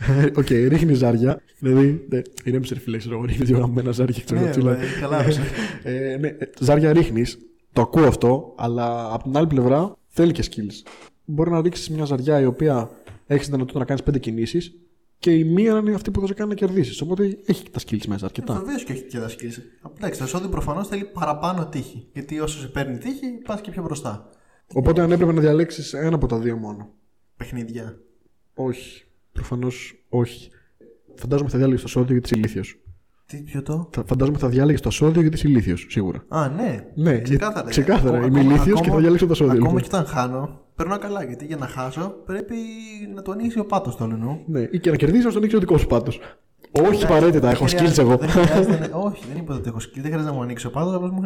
[0.38, 1.40] OK, okay, ρίχνει ζάρια.
[1.58, 4.22] Δηλαδή, ναι, ηρέμησε ρε φίλε, ξέρω ρίχνεις δύο γαμημένα ζάρια.
[4.24, 5.24] Ξέρω, ναι, δηλαδή, καλά,
[5.82, 7.38] ε, ναι, ζάρια ρίχνεις.
[7.72, 10.90] Το ακούω αυτό, αλλά από την άλλη πλευρά θέλει και skills.
[11.24, 12.90] Μπορεί να ρίξεις μια ζαριά η οποία
[13.26, 14.74] έχεις δυνατότητα να κάνεις πέντε κινήσεις
[15.18, 17.00] και η μία είναι αυτή που θα σε κάνει να κερδίσεις.
[17.00, 18.54] Οπότε έχει τα skills μέσα αρκετά.
[18.54, 19.90] Ε, Βεβαίω και έχει και τα skills.
[19.96, 22.08] Εντάξει, το σώδιο προφανώς θέλει παραπάνω τύχη.
[22.12, 24.30] Γιατί όσος σε παίρνει τύχη, πας και πιο μπροστά.
[24.74, 26.94] Οπότε αν έπρεπε να διαλέξεις ένα από τα δύο μόνο.
[27.36, 27.98] Παιχνίδια.
[28.54, 29.05] Όχι.
[29.36, 30.50] Προφανώς όχι.
[31.14, 32.78] Φαντάζομαι θα διάλεγες το σώδιο για τη ηλίθιος.
[33.26, 36.24] Τι, ποιο το; Θα, φαντάζομαι θα διάλεγες το σώδιο γιατί είσαι ηλίθιος, σίγουρα.
[36.28, 36.86] Α, ναι.
[36.94, 37.68] Ναι, ξεκάθαρα.
[37.68, 38.26] ξεκάθαρα.
[38.26, 39.52] Είμαι ηλίθιος και θα διαλέξω το σώδιο.
[39.52, 39.82] Ακόμα λοιπόν.
[39.82, 41.24] και όταν χάνω, περνάω καλά.
[41.24, 42.54] Γιατί για να χάσω πρέπει
[43.14, 45.56] να το ανοίξει ο πάτος το όλο Ναι, ή και να κερδίσει να το ανοίξει
[45.56, 46.20] ο δικός σου πάτος.
[46.70, 48.12] Όχι απαραίτητα, έχω skills εγώ.
[49.08, 50.00] όχι, δεν είπα ότι έχω skills.
[50.00, 51.22] Δεν χρειάζεται να μου ανοίξει ο πάτος, απλώς μου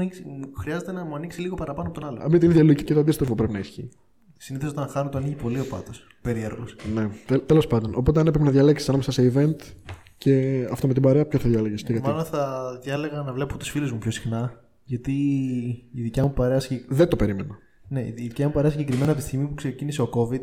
[0.58, 2.28] χρειάζεται να μου ανοίξει λίγο παραπάνω από τον άλλο.
[2.28, 3.88] Με την ίδια λογική και το αντίστοιχο πρέπει να ισχύει.
[4.42, 6.06] Συνήθως όταν χάνω το ανοίγει πολύ ο πάτος.
[6.22, 6.64] Περίεργο.
[6.94, 7.94] Ναι, τέλος πάντων.
[7.94, 9.56] Οπότε αν έπρεπε να διαλέξεις ανάμεσα σε event
[10.18, 11.84] και αυτό με την παρέα, ποιο θα διάλεγες.
[12.02, 14.64] Μάλλον θα διάλεγα να βλέπω τους φίλους μου πιο συχνά.
[14.84, 15.12] Γιατί
[15.92, 16.60] η δικιά μου παρέα.
[16.88, 17.58] Δεν το περίμενα.
[17.88, 20.42] Ναι, η δικιά μου παρέα συγκεκριμένα από τη στιγμή που ξεκίνησε ο COVID,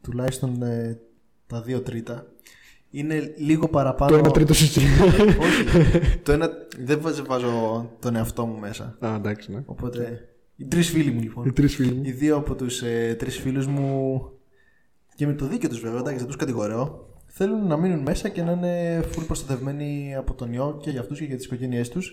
[0.00, 1.00] τουλάχιστον ε,
[1.46, 2.26] τα δύο τρίτα,
[2.90, 4.10] είναι λίγο παραπάνω.
[4.10, 4.80] Το ένα τρίτο συστή.
[5.40, 5.64] Όχι.
[6.22, 6.50] το ένα.
[6.78, 8.96] Δεν βάζω τον εαυτό μου μέσα.
[9.00, 9.62] Α, εντάξει, ναι.
[9.66, 10.26] Οπότε.
[10.62, 11.46] Οι τρεις φίλοι μου λοιπόν.
[11.46, 12.02] Οι τρεις φίλοι μου.
[12.04, 14.22] Οι δύο από τους ε, τρεις φίλους μου.
[15.14, 18.42] Και με το δίκιο τους βέβαια, εντάξει, δεν τους κατηγορώ θέλουν να μείνουν μέσα και
[18.42, 22.12] να είναι full προστατευμένοι από τον ιό και για αυτούς και για τις οικογένειές τους.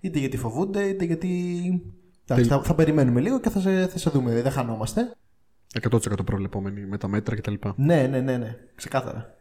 [0.00, 1.30] Είτε γιατί φοβούνται, είτε γιατί.
[2.26, 5.16] Εντάξει, θα, θα, περιμένουμε λίγο και θα σε, θα σε δούμε, δεν χανόμαστε.
[5.90, 7.54] 100% προβλεπόμενοι με τα μέτρα κτλ.
[7.76, 8.56] Ναι, ναι, ναι, ναι.
[8.74, 9.34] Ξεκάθαρα.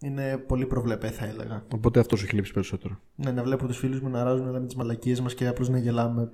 [0.00, 1.64] Είναι πολύ προβλεπέ, θα έλεγα.
[1.74, 3.00] Οπότε αυτός σου έχει λείψει περισσότερο.
[3.14, 5.78] Ναι, να βλέπω τους φίλους μου να ράζουν με τις μαλακίες μας και απλώς να
[5.78, 6.30] γελάμε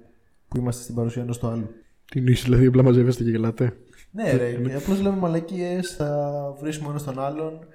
[0.55, 1.71] που είμαστε στην παρουσία ενός του άλλου.
[2.05, 3.77] Τι νοήσει, δηλαδή, απλά μαζεύεστε και γελάτε.
[4.11, 4.77] Ναι, ρε.
[4.77, 7.67] απλώς λέμε μαλακίες, θα βρίσκουμε ένας τον άλλον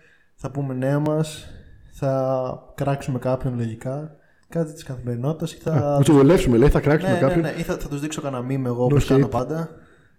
[0.42, 1.50] θα πούμε νέα μας,
[1.92, 4.15] θα κράξουμε κάποιον λογικά.
[4.50, 5.96] Κάτι της καθημερινότητας ή θα.
[5.98, 7.42] Να του βολεύσουμε, λέει, θα κράξουμε ναι, κάποιον.
[7.42, 9.70] Ναι, ναι, ή θα, θα τους δείξω κανένα meme εγώ όπως κάνω πάντα.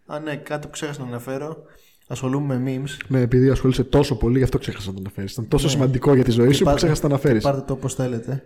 [0.07, 1.57] Αν ναι, κάτι που ξέχασα να αναφέρω.
[2.07, 3.05] Ασχολούμαι με memes.
[3.09, 5.33] Ναι, επειδή ασχολείσαι τόσο πολύ, γι' αυτό ξέχασα να το αναφέρεις.
[5.33, 5.70] Ήταν τόσο ναι.
[5.70, 7.42] σημαντικό για τη ζωή σου που ξέχασα να το αναφέρεις.
[7.42, 8.42] Πάρτε το όπως θέλετε.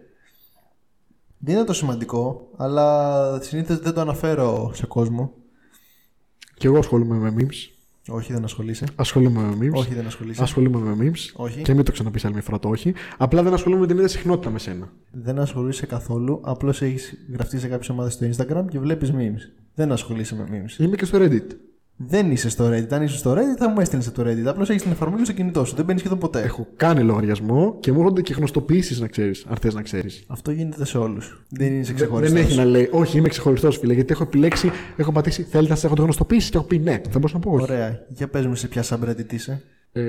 [1.45, 5.33] Δεν είναι το σημαντικό, αλλά συνήθως δεν το αναφέρω σε κόσμο.
[6.55, 7.75] Και εγώ ασχολούμαι με memes.
[8.09, 8.87] Όχι, δεν ασχολείσαι.
[8.95, 9.79] Ασχολούμαι με memes.
[9.79, 10.43] Όχι, δεν ασχολείσαι.
[10.43, 11.33] Ασχολούμαι με memes.
[11.35, 11.63] Όχι.
[11.63, 12.95] Και μην το ξαναπείς άλλη μια φορά το όχι.
[13.17, 14.93] Απλά δεν ασχολούμαι με την ίδια συχνότητα με σένα.
[15.11, 16.41] Δεν ασχολείσαι καθόλου.
[16.43, 19.53] Απλώς έχεις γραφτεί σε κάποιες ομάδες στο Instagram και βλέπεις memes.
[19.75, 20.83] Δεν ασχολείσαι με memes.
[20.83, 21.47] Είμαι και στο Reddit.
[21.97, 22.87] Δεν είσαι στο Reddit.
[22.91, 24.45] Αν είσαι στο Reddit, θα μου έστειλες από το Reddit.
[24.47, 25.75] Απλώς έχεις την εφαρμογή στο κινητό σου.
[25.77, 26.41] Δεν μπαίνει σχεδόν ποτέ.
[26.43, 30.25] Έχω κάνει λογαριασμό και μου έρχονται και γνωστοποιήσεις να ξέρεις, αν θες να ξέρεις.
[30.29, 31.45] Αυτό γίνεται σε όλους.
[31.49, 32.41] Δεν είσαι Δεν ξεχωριστός.
[32.41, 35.87] έχει να λέει, Όχι, είμαι ξεχωριστός, φίλε, γιατί έχω επιλέξει, έχω πατήσει, θέλετε να σα
[35.87, 36.93] έχω το γνωστοποιήσεις και έχω πει ναι.
[37.11, 37.63] Θα μπορούσα να πω όχι.
[37.63, 37.99] Ωραία.
[38.09, 39.63] Για πες μου σε ποια subreddit είσαι.
[39.93, 40.03] Ε,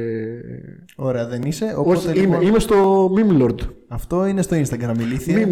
[0.95, 1.73] Ωραία, δεν είσαι.
[1.77, 3.59] Οπότε όχι, λοιπόν, είμαι, είμαι στο Meme Lord.
[3.87, 5.49] αυτό είναι στο Instagram ηλίθεια.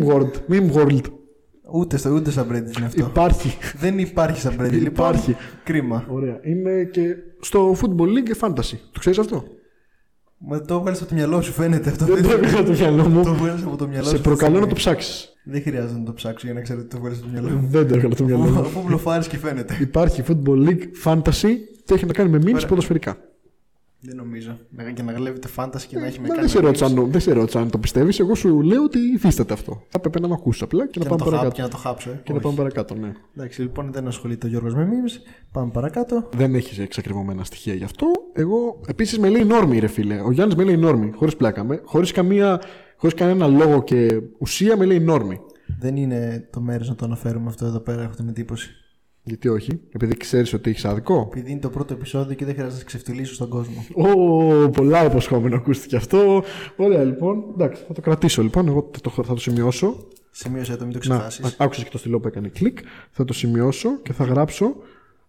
[0.50, 1.02] Meme World.
[1.66, 1.80] Meme World.
[1.80, 3.06] Ούτε, στο, ούτε subreddit είναι αυτό.
[3.06, 3.58] Υπάρχει.
[3.80, 4.72] δεν υπάρχει subreddit.
[4.72, 5.36] Λοιπόν, Υπάρχει.
[5.64, 6.06] κρίμα.
[6.10, 6.40] Ωραία.
[6.44, 8.78] Είμαι και στο Football League Fantasy.
[8.92, 9.44] Το ξέρεις αυτό;
[10.38, 12.06] Μα το βγάλει από το μυαλό σου, φαίνεται αυτό.
[12.06, 13.24] Δεν το έβγαλα το μυαλό το μου.
[13.24, 14.22] βγάλει από το μυαλό Σε σου.
[14.22, 14.98] προκαλώ να αυτή το τη στιγμή.
[14.98, 15.34] ψάξεις.
[15.46, 17.68] Δεν χρειάζεται να το ψάξω για να ξέρω ότι το βγάλει από το μυαλό μου.
[17.70, 18.60] Δεν το έβγαλα το μυαλό μου.
[18.60, 19.78] Αφού μπλοφάρεις και φαίνεται.
[19.82, 21.50] Υπάρχει Football League Fantasy
[21.86, 22.68] και έχει να κάνει με memes Ωραία.
[22.68, 23.18] ποδοσφαιρικά.
[24.06, 24.58] Δεν νομίζω.
[24.70, 26.40] Να- Και να γλέβετε φάνταση και να έχει με Μα κάνει.
[26.48, 28.20] δεν σε, ρώτησα, αν- δεν σε ρώτησα αν το πιστεύεις.
[28.20, 29.72] Εγώ σου λέω ότι υφίσταται αυτό.
[29.90, 31.56] Θα έπρεπε να με ακούσει απλά και να Και να, πάμε το χάπ, παρακάτω.
[31.56, 32.10] και να το χάψω.
[32.10, 32.14] Ε.
[32.24, 32.44] Και να Όχι.
[32.46, 33.12] πάμε παρακάτω, ναι.
[33.38, 35.22] Εντάξει, λοιπόν δεν ασχολείται ο Γιώργος με memes.
[35.52, 36.30] Πάμε παρακάτω.
[36.36, 38.08] Δεν έχεις εξακριβωμένα στοιχεία γι' αυτό.
[38.34, 40.22] Εγώ επίσης με λέει νόρμη, ρε φίλε.
[40.22, 41.66] Ο Γιάννης με λέει νόρμη, χωρίς πλάκα.
[41.84, 42.14] Χωρίς
[42.98, 45.40] χωρίς κανένα λόγο και ουσία με λέει νόρμη.
[45.80, 48.72] Δεν είναι το μέρος να το αναφέρουμε αυτό εδώ πέρα, έχω την εντύπωση.
[49.26, 51.30] Γιατί όχι, επειδή ξέρεις ότι έχεις άδικο.
[51.32, 53.86] Επειδή είναι το πρώτο επεισόδιο και δεν χρειάζεται να ξεφτυλίσω στον κόσμο.
[53.94, 56.44] Ω, πολλά υποσχόμενο ακούστηκε αυτό.
[56.76, 57.44] Ωραία, λοιπόν.
[57.54, 58.68] Εντάξει, θα το κρατήσω λοιπόν.
[58.68, 60.08] Εγώ θα το, θα το σημειώσω.
[60.32, 61.56] Σημείωσε το, μην το Να, ξεχάσει.
[61.58, 62.78] άκουσα και το στυλό που έκανε κλικ.
[63.12, 64.76] Θα το σημειώσω και θα γράψω.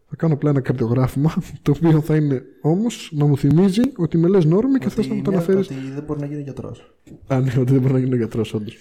[0.08, 1.34] Θα κάνω απλά ένα καρτογράφημα.
[1.62, 5.14] Το οποίο θα είναι όμως να μου θυμίζει ότι με λες νόρμη και θες να
[5.14, 5.66] μου το αναφέρεις.
[5.70, 6.94] Ότι δεν μπορεί να γίνει γιατρός.
[7.26, 8.76] Α, ναι, ότι δεν μπορεί να γίνει γιατρός, όντως.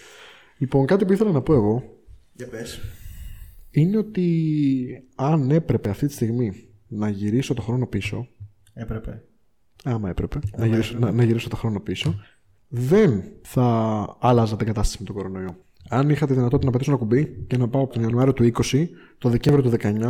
[0.58, 1.84] Λοιπόν, κάτι που ήθελα να πω εγώ
[2.34, 2.80] Για πες.
[3.74, 6.52] Είναι ότι αν έπρεπε αυτή τη στιγμή
[6.88, 8.28] να γυρίσω το χρόνο πίσω.
[8.74, 9.24] Έπρεπε.
[9.84, 12.16] Άμα έπρεπε να, γυρίσω, να, να γυρίσω το χρόνο πίσω,
[12.68, 15.58] δεν θα άλλαζα την κατάσταση με τον κορονοϊό.
[15.90, 18.52] Αν είχα τη δυνατότητα να πατήσω ένα κουμπί και να πάω από τον Ιανουάριο του
[18.64, 20.10] 20, το Δεκέμβριο του 19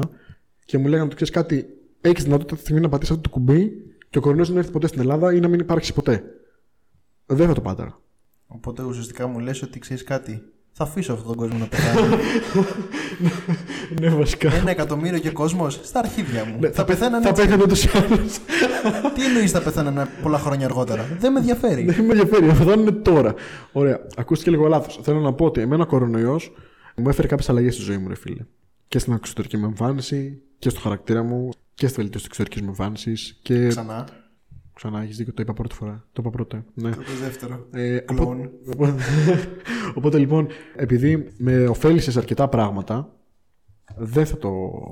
[0.65, 1.65] και μου λέγανε ότι ξέρεις κάτι,
[2.01, 3.71] έχεις δυνατότητα αυτή τη στιγμή να πατήσεις αυτό το κουμπί
[4.09, 6.23] και ο κορονοϊός δεν έρθει ποτέ στην Ελλάδα ή να μην υπάρξει ποτέ.
[7.25, 8.01] Δεν θα το πάταρα.
[8.47, 10.52] Οπότε ουσιαστικά μου λες ότι ξέρεις κάτι.
[10.75, 12.15] Θα αφήσω αυτόν τον κόσμο να πεθάνει.
[14.01, 14.53] ναι, βασικά.
[14.53, 16.57] Ένα εκατομμύριο και κόσμος στα αρχίδια μου.
[16.59, 17.23] Ναι, θα πεθαίνανε.
[17.23, 17.41] Θα έτσι.
[17.41, 18.39] πέθανε ούτως ή άλλως.
[19.13, 21.83] Τι εννοείς θα πεθαίνανε πολλά χρόνια αργότερα; Δεν με ενδιαφέρει.
[21.83, 23.33] Δεν με ενδιαφέρει, αυτό είναι τώρα.
[23.71, 23.99] Ωραία.
[24.15, 24.99] Ακούστηκε λίγο λάθος.
[25.03, 26.51] Θέλω να πω ότι εμένα ο κορονοϊός
[26.95, 28.45] μου έφερε κάποιες αλλαγές στη ζωή μου, ρε φίλε.
[28.87, 32.67] Και στην εξωτερική μου εμφάνιση και στο χαρακτήρα μου και στη βελτίωση της εξωτερικής μου
[32.67, 33.39] εμφάνισης.
[33.41, 34.07] Και Ξανά.
[34.73, 36.05] Ξανά έχεις δίκιο, το είπα πρώτη φορά.
[36.13, 36.65] Το είπα πρώτα.
[36.73, 36.91] Ναι.
[36.91, 37.67] Το δεύτερο.
[37.71, 38.49] Ε, Κλον.
[38.71, 38.95] οπότε,
[39.97, 43.13] οπότε λοιπόν, επειδή με ωφέλησες σε αρκετά πράγματα,
[43.95, 44.49] δεν θα το.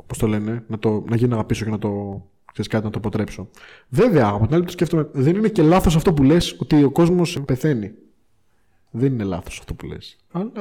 [0.08, 2.22] Πώς το λένε, να, το, να γίνω αγαπήσω και να το.
[2.52, 3.50] Ξέρεις κάτι, να το αποτρέψω.
[3.90, 6.92] Βέβαια, από την άλλη το σκέφτομαι, δεν είναι και λάθος αυτό που λες ότι ο
[6.92, 7.92] κόσμος πεθαίνει.
[8.94, 10.18] Δεν είναι λάθος αυτό που λες.
[10.32, 10.52] Αλλά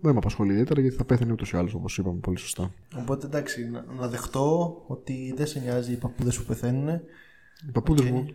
[0.00, 2.72] δεν με απασχολεί ιδιαίτερα γιατί θα πέθανε ούτως ή άλλως, όπως είπαμε πολύ σωστά.
[2.96, 6.88] Οπότε εντάξει, να, να δεχτώ ότι δεν σε νοιάζει οι παππούδες που πεθαίνουν.
[7.68, 8.26] Οι παππούδες Και μου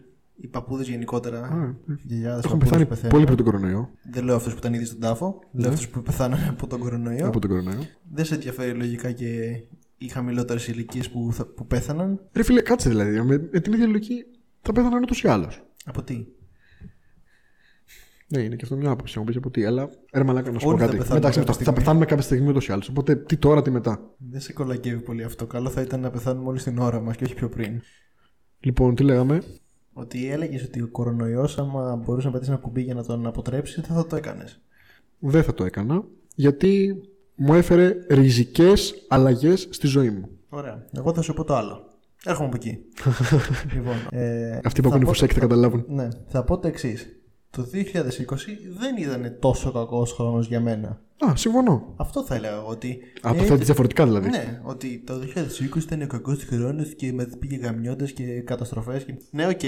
[0.42, 1.40] Οι παππούδες γενικότερα.
[1.40, 1.74] Α,
[2.04, 3.12] Γιαγιάδες, έχουν παππούδες πεθάνει που πεθαίνουν.
[3.12, 3.90] πολύ πριν τον κορονοϊό.
[4.12, 5.40] Δεν λέω αυτούς που ήταν ήδη στον τάφο.
[5.52, 7.28] Λέω αυτούς που πεθάνανε από τον κορονοϊό.
[7.28, 7.80] Από τον κορονοϊό.
[8.12, 9.28] Δεν σε ενδιαφέρει λογικά και
[9.98, 13.22] οι χαμηλότερες ηλικίες που, θα- που πέθαναν; Ρε φίλε, κάτσε δηλαδή.
[13.22, 14.26] Με, με την ίδια λογική
[14.62, 15.62] θα πέθαναν ούτως ή άλλως.
[15.86, 16.26] Από τι;
[18.28, 19.14] Ναι, είναι και αυτό μια άποψη.
[19.16, 19.90] Να μου πεις από τι, αλλά.
[20.14, 20.98] Ρε μαλάκα να σου πω Όλοι θα κάτι.
[20.98, 21.80] πεθάνουμε Εντάξει, κάποια θα, θα στιγμή.
[21.80, 22.90] πεθάνουμε κάποια στιγμή ούτως ή άλλως.
[22.90, 24.00] Οπότε τι τώρα, τι μετά.
[24.18, 25.46] Δεν σε κολακεύει πολύ αυτό.
[25.48, 27.82] Καλό θα ήταν να πεθάνουμε όλοι στην ώρα μας και όχι πιο πριν.
[28.60, 29.42] Λοιπόν, τι λέγαμε;
[30.00, 33.82] Ότι έλεγες ότι ο κορονοϊός, άμα μπορούσε να πατήσει ένα κουμπί για να τον αποτρέψει,
[33.82, 34.62] δεν θα το έκανες.
[35.20, 36.04] Δεν θα το έκανα.
[36.36, 37.02] Γιατί
[37.36, 40.30] μου έφερε ριζικές αλλαγές στη ζωή μου.
[40.50, 40.86] Ωραία.
[40.98, 41.84] Εγώ θα σου πω το άλλο.
[42.26, 42.78] Έρχομαι από εκεί.
[43.76, 45.86] λοιπόν, ε, Αυτοί που θα έχουν πω- φουσάκι θα καταλάβουν.
[45.88, 47.19] Ναι, θα πω το εξής.
[47.52, 47.86] Το 2020
[48.80, 51.02] δεν ήταν τόσο κακός χρόνος για μένα.
[51.26, 51.94] Α, συμφωνώ.
[51.96, 53.00] Αυτό θα έλεγα εγώ, ότι.
[53.22, 54.30] Α, το ε, θέτει διαφορετικά δηλαδή.
[54.30, 55.14] Ναι, ότι το
[55.76, 59.04] 2020 ήταν ο κακός χρόνος και μα πήγε γαμιώντα και καταστροφές.
[59.06, 59.16] Και...
[59.32, 59.62] Ναι, οκ.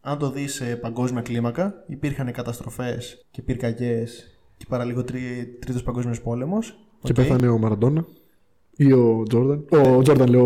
[0.00, 5.20] Αν το δεις σε παγκόσμια κλίμακα, υπήρχαν καταστροφές και πυρκαγιές και παραλίγο τρί...
[5.60, 6.78] τρίτος παγκόσμιος πόλεμος.
[7.02, 8.06] Και πέθανε ο Μαραντόνα
[8.76, 9.64] ή ο Τζόρνταν.
[9.96, 10.44] Ο Τζόρνταν, λέω.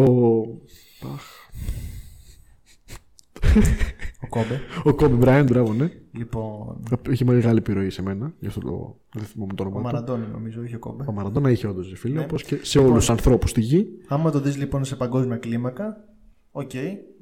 [4.30, 4.60] Ο, Ο Κόμπε.
[4.84, 5.90] ο Κόμπι Μπράιντ, μπράβο, ναι.
[6.12, 6.82] Λοιπόν.
[7.10, 8.32] Είχε μεγάλη επιρροή σε μένα.
[8.40, 8.96] Γι' αυτό το.
[9.12, 9.86] Δεν θυμάμαι το Ο όνομα του.
[9.94, 11.04] Μαραντόνα νομίζω, όχι ο Κόμπε.
[11.08, 12.24] Ο Μαραντόνα είχε όντως, φίλε, Ναι.
[12.24, 13.86] όπως και σε όλους τους ανθρώπους στη γη.
[14.08, 16.04] Άμα το δεις λοιπόν σε παγκόσμια κλίμακα,
[16.50, 16.70] οκ,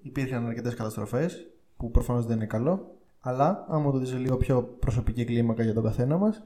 [0.02, 2.90] υπήρχαν αρκετές καταστροφές που προφανώς δεν είναι καλό.
[3.20, 6.44] Αλλά άμα το δεις σε λίγο πιο προσωπική κλίμακα για τον καθένα μας,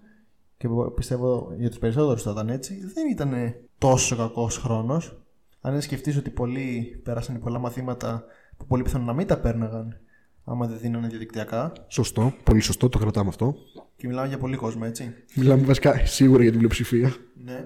[0.57, 3.33] και πιστεύω για τους περισσότερους θα ήταν έτσι, δεν ήταν
[3.79, 5.21] τόσο κακός χρόνος.
[5.61, 8.25] Αν σκεφτείς ότι πολλοί πέρασαν πολλά μαθήματα
[8.57, 9.97] που πολύ πιθανόν να μην τα πέρναγαν
[10.45, 11.73] άμα δεν δίνανε διαδικτυακά.
[11.89, 13.55] Σωστό, πολύ σωστό, το κρατάμε αυτό.
[13.97, 15.15] Και μιλάμε για πολύ κόσμο, έτσι.
[15.35, 17.15] Μιλάμε βασικά σίγουρα για την πλειοψηφία.
[17.45, 17.65] Ναι.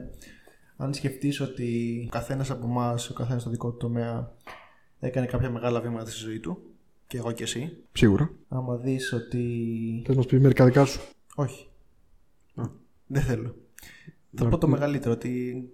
[0.77, 4.33] Αν σκεφτείς ότι ο καθένας από εμάς, ο καθένας στο δικό του τομέα,
[5.01, 6.63] Έκανε κάποια μεγάλα βήματα στη ζωή του.
[7.07, 7.77] Και εγώ και εσύ.
[7.93, 8.31] Σίγουρα.
[8.49, 9.43] Άμα δεις ότι.
[10.07, 11.01] Θες να μας πεις μερικά δικά σου;
[11.35, 11.69] Όχι.
[12.55, 12.63] Α.
[13.07, 13.57] Δεν θέλω.
[14.35, 15.65] Θα Να- πω το μεγαλύτερο ότι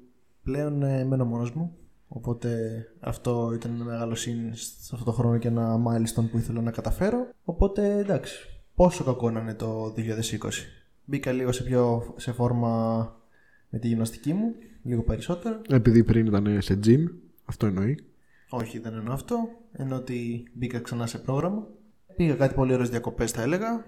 [0.43, 1.77] πλέον ε, μένω μόνος μου.
[2.13, 6.61] Οπότε αυτό ήταν ένα μεγάλο συν σε αυτό το χρόνο και ένα milestone που ήθελα
[6.61, 7.29] να καταφέρω.
[7.45, 8.63] Οπότε εντάξει.
[8.75, 9.93] Πόσο κακό να είναι το 2020.
[11.05, 13.15] Μπήκα λίγο σε, πιο, σε φόρμα
[13.69, 14.55] με τη γυμναστική μου.
[14.83, 15.61] Λίγο περισσότερο.
[15.69, 17.05] Επειδή πριν ήταν σε gym,
[17.45, 18.05] αυτό εννοεί.
[18.49, 19.49] Όχι, δεν εννοώ αυτό.
[19.73, 21.67] Ενώ ότι μπήκα ξανά σε πρόγραμμα.
[22.17, 23.85] Πήγα κάτι πολύ ωραίες διακοπές, θα έλεγα.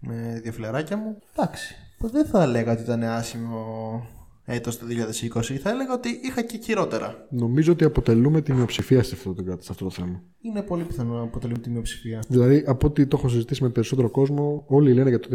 [0.00, 1.18] Με δύο φιλαράκια μου.
[1.32, 1.74] Εντάξει.
[1.98, 4.06] Δεν θα έλεγα ότι ήταν άσχημο
[4.44, 5.40] έτος το 2020.
[5.40, 7.26] Θα έλεγα ότι είχα και χειρότερα.
[7.30, 10.22] Νομίζω ότι αποτελούμε τη μειοψηφία σε αυτό το, σε αυτό το θέμα.
[10.40, 12.22] Είναι πολύ πιθανό να αποτελεί τη μειοψηφία.
[12.28, 15.28] Δηλαδή, από ό,τι το έχω συζητήσει με περισσότερο κόσμο, όλοι λένε για το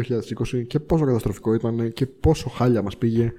[0.52, 3.32] 2020 και πόσο καταστροφικό ήταν και πόσο χάλια μας πήγε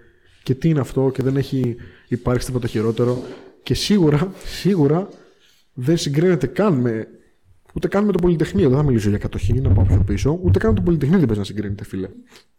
[0.44, 1.76] και τι είναι αυτό και δεν έχει
[2.08, 3.22] υπάρξει τίποτα χειρότερο.
[3.64, 5.08] Και σίγουρα, σίγουρα
[5.74, 7.08] δεν συγκρίνεται καν με.
[7.74, 8.70] Ούτε καν με το Πολυτεχνείο.
[8.70, 10.40] Δεν θα μιλήσω για κατοχή, να πάω πιο πίσω.
[10.44, 12.10] Ούτε καν με το Πολυτεχνείο δεν παίζει να συγκρίνεται, φίλε.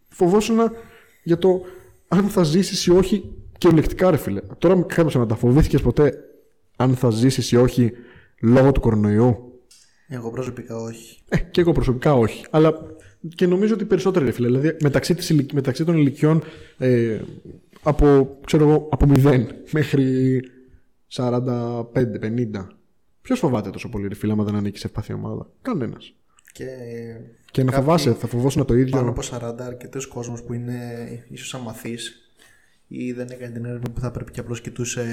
[0.08, 0.56] Φοβόσουν
[1.22, 1.62] για το
[2.14, 4.40] αν θα ζήσεις ή όχι κυριολεκτικά, ρε φίλε.
[4.58, 6.14] Τώρα κάποιο να τα φοβήθηκες ποτέ
[6.76, 7.92] αν θα ζήσεις ή όχι
[8.40, 9.52] λόγω του κορονοϊού.
[10.08, 11.20] Εγώ προσωπικά όχι.
[11.28, 12.46] Ε, και εγώ προσωπικά όχι.
[12.50, 12.74] Αλλά
[13.34, 14.46] και νομίζω ότι περισσότεροι ρε φίλε.
[14.46, 16.42] Δηλαδή μεταξύ, της, ηλικ- μεταξύ των ηλικιών
[16.78, 17.20] ε,
[17.82, 20.40] από, ξέρω εγώ, από 0 μέχρι
[21.12, 21.32] 45-50.
[23.22, 26.14] Ποιος φοβάται τόσο πολύ, ρε φίλε, άμα δεν ανήκεις σε ευπαθή ομάδα; Κανένας.
[26.52, 26.66] Και
[27.50, 28.96] Και να Κάποιοι φοβάσαι, θα φοβόσουν το ίδιο.
[28.96, 30.78] πάνω από 40 αρκετέ κόσμο που είναι
[31.28, 31.98] ίσως αμαθή
[32.88, 35.04] ή δεν έκανε την έρευνα που θα πρέπει και απλώς κοιτούσε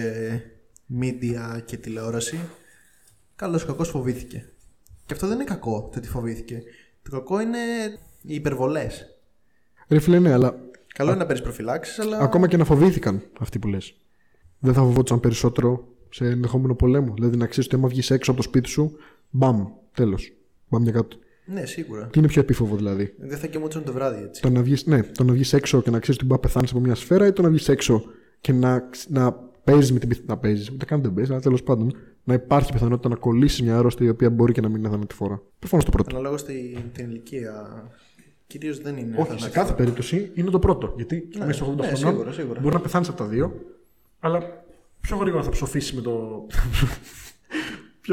[1.01, 2.39] media και τηλεόραση.
[3.35, 4.49] Καλός ή κακός φοβήθηκε.
[5.05, 6.63] Και αυτό δεν είναι κακό το ότι φοβήθηκε.
[7.03, 7.57] Το κακό είναι
[8.21, 9.05] οι υπερβολές.
[9.87, 10.55] Ρε φίλε, ναι, αλλά
[10.93, 12.17] Καλό είναι να παίρνεις προφυλάξεις, αλλά.
[12.19, 13.95] ακόμα και να φοβήθηκαν αυτοί που λες.
[14.59, 17.13] Δεν θα φοβόντουσαν περισσότερο σε ενδεχόμενο πολέμο.
[17.13, 18.97] Δηλαδή να ξέρεις ότι άμα βγεις έξω από το σπίτι σου,
[19.29, 20.33] μπαμ, τέλος.
[20.69, 21.17] Μπαμ για κάτω.
[21.53, 22.07] Ναι, σίγουρα.
[22.07, 24.41] Τι είναι πιο επίφοβο δηλαδή; Δεν θα κοιμόντουσαν το βράδυ έτσι.
[24.41, 26.71] Το να βγεις, ναι, το να βγεις έξω και να ξέρεις ότι μπορεί να πεθάνεις
[26.71, 28.03] από μια σφαίρα ή το να βγεις έξω
[28.41, 29.31] και να, να
[29.63, 30.33] παίζεις με την πιθανότητα.
[30.33, 33.77] Να παίζεις, ούτε καν δεν παίζεις, αλλά τέλος πάντων να υπάρχει πιθανότητα να κολλήσεις μια
[33.77, 35.41] αρρώστια η οποία μπορεί και να μην είναι θανατηφόρα.
[35.59, 36.09] Προφανώς το πρώτο.
[36.15, 37.83] Αναλόγως στην την ηλικία.
[38.47, 39.15] Κυρίως δεν είναι.
[39.17, 39.53] Όχι, σε θανατηφόρο.
[39.53, 40.93] κάθε περίπτωση είναι το πρώτο.
[40.95, 42.59] Γιατί μέσα στο 80 ναι, χρονών σίγουρα, σίγουρα.
[42.59, 43.53] μπορεί να πεθάνεις από τα δύο,
[44.19, 44.63] αλλά
[45.01, 46.45] πιο γρήγορα θα ψοφήσεις με το.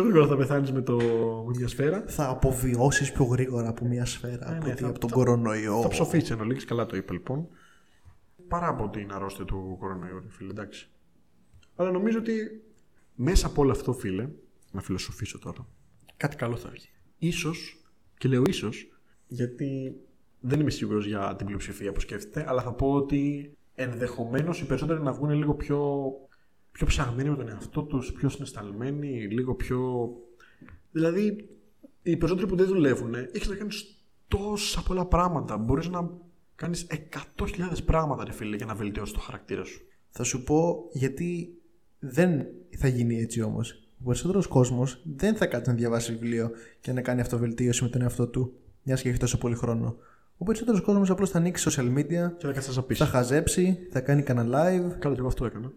[0.00, 0.96] Πιο γρήγορα θα πεθάνεις με, το...
[1.46, 2.04] με μια σφαίρα.
[2.06, 5.80] Θα αποβιώσεις πιο γρήγορα από μια σφαίρα από, ναι, ότι θα- από τον θα- κορονοϊό.
[5.80, 7.48] Θα ψοφήσεις εν ολίγης, καλά το είπε λοιπόν.
[8.48, 10.88] Παρά από την αρρώστια του κορονοϊού, ρε φίλε, εντάξει.
[11.76, 12.32] Αλλά νομίζω ότι
[13.14, 14.28] μέσα από όλο αυτό, φίλε,
[14.72, 15.66] να φιλοσοφήσω τώρα,
[16.16, 16.88] κάτι καλό θα βγει.
[17.18, 17.76] Ίσως,
[18.18, 18.88] και λέω ίσως,
[19.26, 19.96] γιατί
[20.40, 25.02] δεν είμαι σίγουρος για την πλειοψηφία που σκέφτεται, αλλά θα πω ότι ενδεχομένως οι περισσότεροι
[25.02, 26.04] να βγουν λίγο πιο,
[26.76, 30.10] πιο ψαγμένοι με τον εαυτό τους, πιο συναισθαλμένοι, λίγο πιο...
[30.92, 31.48] Δηλαδή,
[32.02, 35.56] οι περισσότεροι που δεν δουλεύουν, έχεις να κάνεις τόσα πολλά πράγματα.
[35.56, 36.10] Μπορείς να
[36.54, 36.86] κάνεις
[37.36, 37.46] 100.000
[37.84, 39.80] πράγματα, ρε φίλε, για να βελτιώσεις το χαρακτήρα σου.
[40.10, 41.58] Θα σου πω γιατί
[41.98, 42.46] δεν
[42.78, 43.88] θα γίνει έτσι όμως.
[44.00, 48.02] Ο περισσότερος κόσμος δεν θα κάτσει να διαβάσει βιβλίο και να κάνει αυτοβελτίωση με τον
[48.02, 49.96] εαυτό του, μιας και έχει τόσο πολύ χρόνο.
[50.36, 52.94] Ο περισσότερος κόσμος απλώς θα ανοίξει social media, Και θα κάτσει να πει.
[52.94, 55.72] θα χαζέψει, θα κάνει κανένα live, Καλά, και εγώ αυτό έκανα.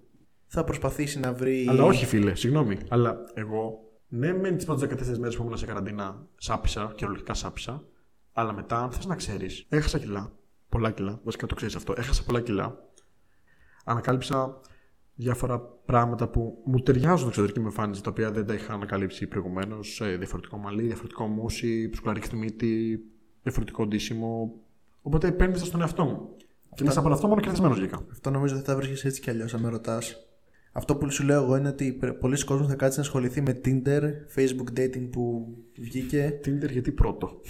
[0.51, 1.65] Θα προσπαθήσει να βρει.
[1.69, 2.77] Αλλά όχι, φίλε, συγγνώμη.
[2.89, 7.83] Αλλά εγώ, ναι, μεν τις πρώτες 14 μέρες που ήμουν σε καραντίνα, σάπισα, κυριολεκτικά σάπισα.
[8.33, 10.31] Αλλά μετά, αν θες να ξέρεις, έχασα κιλά.
[10.69, 11.19] Πολλά κιλά.
[11.23, 11.93] Βασικά το ξέρεις αυτό.
[11.97, 12.77] Έχασα πολλά κιλά.
[13.85, 14.59] Ανακάλυψα
[15.15, 19.27] διάφορα πράγματα που μου ταιριάζουν στην εξωτερική μου εμφάνιση, τα οποία δεν τα είχα ανακαλύψει
[19.27, 20.01] προηγουμένως.
[20.17, 22.99] Διαφορετικό μαλλί, διαφορετικό μουσι, ψουκλαρική στη μύτη,
[23.43, 24.53] διαφορετικό ντύσιμο.
[25.01, 26.35] Οπότε επένδυσα στον εαυτό μου.
[26.75, 28.05] Και μέσα από αυτό μόνο κερδισμένος βγήκα.
[28.11, 30.28] Αυτό νομίζω δεν θα βρίσκει έτσι κι αλλιώς, αν με ρωτάς.
[30.71, 33.61] Αυτό που σου λέω εγώ είναι ότι πρε- πολλοί κόσμοι θα κάτσει να ασχοληθεί με
[33.65, 34.01] Tinder,
[34.35, 36.39] Facebook dating που βγήκε.
[36.45, 37.41] Tinder γιατί πρώτο;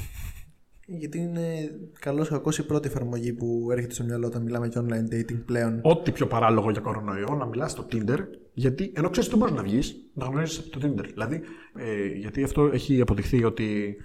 [0.85, 4.85] Γιατί είναι καλός ή κακός η πρώτη εφαρμογή που έρχεται στο μυαλό όταν μιλάμε για
[4.85, 5.79] online dating πλέον.
[5.81, 8.17] Ό,τι πιο παράλογο για κορονοϊό να μιλάς στο Tinder,
[8.53, 11.05] γιατί ενώ ξέρεις ότι μπορείς να βγεις, να γνωρίζεις από το Tinder.
[11.13, 11.41] Δηλαδή,
[11.75, 13.95] ε, γιατί αυτό έχει αποδειχθεί ότι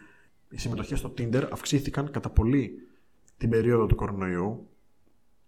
[0.48, 2.70] οι συμμετοχές στο Tinder αυξήθηκαν κατά πολύ
[3.36, 4.68] την περίοδο του κορονοϊού.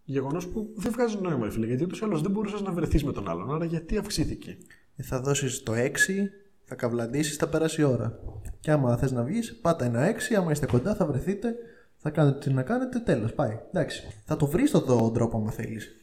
[0.08, 3.04] Γεγονός που δεν βγάζει νόημα, ρε φίλε, γιατί ούτως ή άλλως δεν μπορούσες να βρεθείς
[3.04, 3.54] με τον άλλον.
[3.54, 4.56] Άρα γιατί αυξήθηκε;
[4.96, 6.30] Ε, Θα δώσεις το 6,
[6.64, 8.18] θα καβλαντήσεις, θα περάσει η ώρα.
[8.60, 11.54] Και άμα θες να βγεις, πάτα ένα 6, άμα είστε κοντά θα βρεθείτε,
[11.96, 13.32] θα κάνετε τι να κάνετε, τέλος.
[13.32, 13.58] Πάει.
[13.68, 14.02] Εντάξει.
[14.24, 15.96] Θα το βρεις τον τρόπο άμα θέλεις.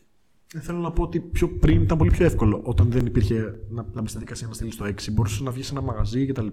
[0.55, 2.61] Ε, Θέλω να πω ότι πιο πριν ήταν πολύ πιο εύκολο.
[2.63, 5.65] Όταν δεν υπήρχε να, να μπεις στη δικασία να στείλεις το 6, μπορούσες να βγεις
[5.65, 6.47] σε ένα μαγαζί κτλ.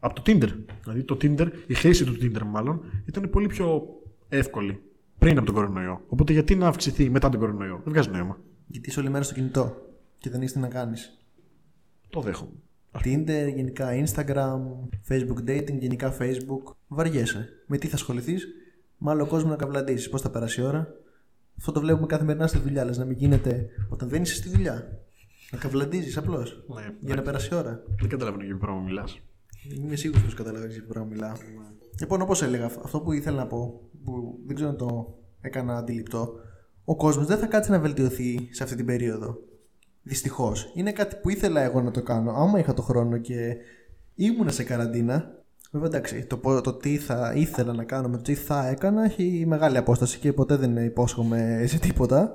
[0.00, 0.50] Από το Tinder.
[0.82, 3.82] Δηλαδή το Tinder, η χρήση του Tinder μάλλον, ήταν πολύ πιο
[4.28, 4.80] εύκολη
[5.20, 6.04] πριν από τον κορονοϊό.
[6.08, 8.38] Οπότε γιατί να αυξηθεί μετά τον κορονοϊό; Δεν βγάζει νόημα.
[8.66, 9.76] Γιατί είσαι όλη μέρα στο κινητό
[10.18, 11.18] και δεν έχεις τι να κάνεις.
[12.10, 12.52] Το δέχομαι.
[13.04, 14.60] Tinder, γενικά Instagram,
[15.08, 16.74] Facebook dating, γενικά Facebook.
[16.88, 17.48] Βαριέσαι.
[17.66, 18.48] Με τι θα ασχοληθείς,
[18.98, 20.10] με άλλο κόσμο να καβλαντήσει.
[20.10, 20.88] Πώς θα περάσει η ώρα;
[21.58, 22.84] Αυτό το βλέπουμε καθημερινά στη δουλειά.
[22.84, 25.00] Λες να μην γίνεται όταν δεν είσαι στη δουλειά.
[25.50, 26.64] Να καβλαντίζει απλώς.
[26.74, 27.82] Ναι, Για να περάσει η ώρα.
[28.00, 29.20] Δεν καταλαβαίνω για ποιο πράγμα μιλάς.
[29.76, 31.32] Είμαι σίγουρος πως καταλαβαίνεις για ποιο πράγμα μιλάω.
[32.00, 36.32] Λοιπόν, όπως έλεγα, αυτό που ήθελα να πω, που δεν ξέρω αν το έκανα αντιληπτό,
[36.84, 39.36] ο κόσμος δεν θα κάτσει να βελτιωθεί σε αυτή την περίοδο.
[40.02, 40.72] Δυστυχώς.
[40.74, 42.32] Είναι κάτι που ήθελα εγώ να το κάνω.
[42.32, 43.56] Άμα είχα το χρόνο και
[44.14, 45.38] ήμουνα σε καραντίνα.
[45.72, 49.04] Βέβαια εντάξει, το, πο- το τι θα ήθελα να κάνω με το τι θα έκανα
[49.04, 52.34] έχει μεγάλη απόσταση και ποτέ δεν υπόσχομαι σε τίποτα.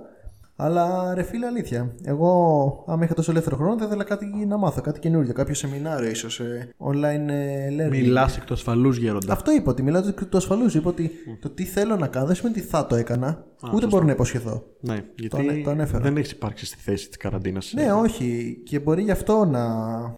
[0.57, 1.95] Αλλά ρε φίλε, αλήθεια.
[2.03, 5.33] Εγώ, άμα είχα τόσο ελεύθερο χρόνο, θα ήθελα κάτι να μάθω, κάτι καινούριο.
[5.33, 6.41] Κάποιο σεμινάριο, ίσως.
[6.77, 7.89] online ε, learning.
[7.89, 9.33] Μιλάς εκ του ασφαλούς γέροντα.
[9.33, 10.75] Αυτό είπα ότι μιλάω του, του ασφαλούς.
[10.75, 13.45] Είπα ότι το τι θέλω να κάνω δεν σημαίνει ότι θα το έκανα.
[13.73, 14.63] Ούτε μπορώ να υποσχεθώ.
[14.79, 16.03] Ναι, ανε- γιατί το ανέφερα.
[16.03, 17.73] δεν έχεις υπάρξει στη θέση της καραντίνας.
[17.75, 18.57] Ναι, όχι.
[18.65, 19.63] Και μπορεί γι' αυτό να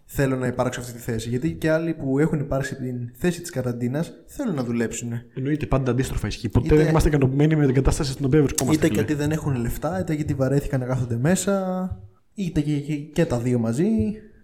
[0.04, 1.28] θέλω να υπάρξω σε αυτή τη θέση.
[1.28, 5.12] Γιατί και άλλοι που έχουν υπάρξει από την θέση της καραντίνας θέλουν να δουλέψουν.
[5.34, 6.48] Εννοείται πάντα αντίστροφα ισχύει.
[6.48, 8.86] Ποτέ Είτε- δεν είμαστε ικανοποιημένοι με την κατάσταση στην οποία βρισκόμαστε.
[8.86, 9.06] Είτε φίλε.
[9.06, 11.88] γιατί δεν έχουν λεφτά, είτε γιατί βαρέθηκαν να κάθονται μέσα,
[12.34, 13.86] είτε και, και, και τα δύο μαζί.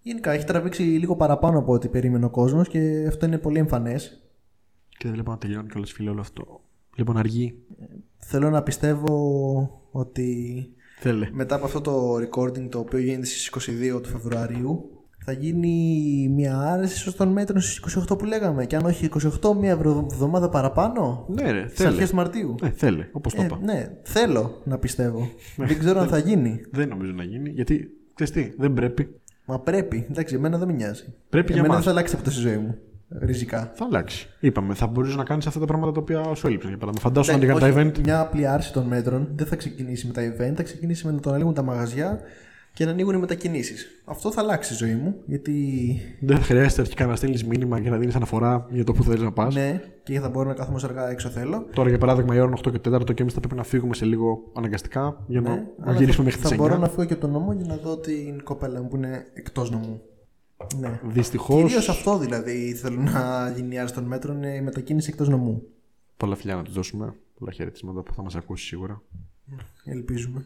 [0.03, 4.23] Γενικά έχει τραβήξει λίγο παραπάνω από ό,τι περίμενε ο κόσμος και αυτό είναι πολύ εμφανές.
[4.89, 6.61] Και δεν βλέπω να τελειώνει κιόλας φίλε όλο αυτό.
[6.97, 7.55] Λοιπόν, αργεί.
[8.19, 11.29] Θέλω να πιστεύω ότι Θέλε.
[11.33, 13.51] μετά από αυτό το recording το οποίο γίνεται στις
[13.97, 14.89] 22 του Φεβρουαρίου
[15.27, 19.09] θα γίνει μια άρεση ίσως των μέτρων στις 28 που λέγαμε και αν όχι
[19.43, 21.89] 28 μια βρω- εβδομάδα παραπάνω Ναι, ρε, στις θέλε.
[21.89, 23.59] αρχές Μαρτίου Ναι, θέλε, όπως το ε, είπα.
[23.63, 28.33] ναι, θέλω να πιστεύω δεν ξέρω αν θα γίνει Δεν νομίζω να γίνει, γιατί ξέρεις
[28.33, 29.09] τι, δεν πρέπει.
[29.45, 31.85] μα πρέπει, εντάξει εμένα δεν με νοιάζει Πρέπει για εμένα μας.
[31.85, 32.75] δεν θα αλλάξει τίποτα στη ζωή μου
[33.21, 34.29] ριζικά Θα αλλάξει.
[34.41, 36.69] Είπαμε, θα μπορούσε να κάνεις αυτά τα πράγματα τα οποία σου έλειψαν.
[36.69, 37.99] Για παράδειγμα, φαντάσου να Ναι, έκανε τα όχι, event.
[38.05, 41.21] Μια απλή άρση των μέτρων δεν θα ξεκινήσει με τα event, θα ξεκινήσει με να
[41.21, 42.21] το ανοίγουν τα μαγαζιά
[42.73, 43.87] και να ανοίγουν οι μετακινήσεις.
[44.05, 45.53] Αυτό θα αλλάξει η ζωή μου, γιατί
[46.21, 49.33] Δεν χρειάζεται αρχικά να στέλνει μήνυμα και να δίνεις αναφορά για το που θέλεις να
[49.33, 49.55] πας.
[49.55, 51.67] ναι, και θα μπορώ να κάθομαι όσο αργά έξω θέλω.
[51.75, 53.95] Τώρα, για παράδειγμα, η ώρα είναι 8 και 4 και εμείς θα πρέπει να φύγουμε
[53.95, 56.59] σε λίγο αναγκαστικά για να, Ναι, να αλλά γυρίσουμε θα, μέχρι τι θα 9.
[56.59, 59.25] μπορώ να φύγω και από τον νόμο για να δω την κοπέλα μου που είναι
[59.35, 60.01] εκτός νομού.
[60.79, 61.01] Ναι.
[61.05, 61.57] Δυστυχώ.
[61.57, 65.63] Κυρίως αυτό δηλαδή θέλω να γίνει η άρση των μέτρων, είναι η μετακίνηση εκτός νομού.
[66.17, 67.15] Πολλά φιλιά να τους δώσουμε.
[67.39, 69.03] Πολλά χαιρετίσματα που θα μας ακούσει σίγουρα.
[69.85, 70.45] Ελπίζουμε.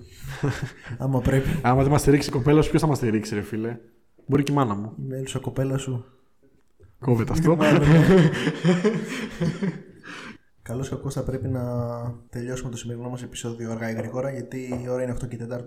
[0.98, 1.48] Άμα πρέπει.
[1.62, 3.78] Άμα δεν μας στηρίξει η κοπέλα σου, ποιος θα μας στηρίξει, ρε φίλε;
[4.26, 4.92] Μπορεί και η μάνα μου.
[4.98, 6.04] Η μέλουσα κοπέλα σου.
[6.98, 7.56] Κόβεται αυτό.
[10.62, 11.62] Καλώς ή κακό θα πρέπει να
[12.30, 15.64] τελειώσουμε το σημερινό μας επεισόδιο αργά ή γρήγορα γιατί η ώρα είναι 8 και 4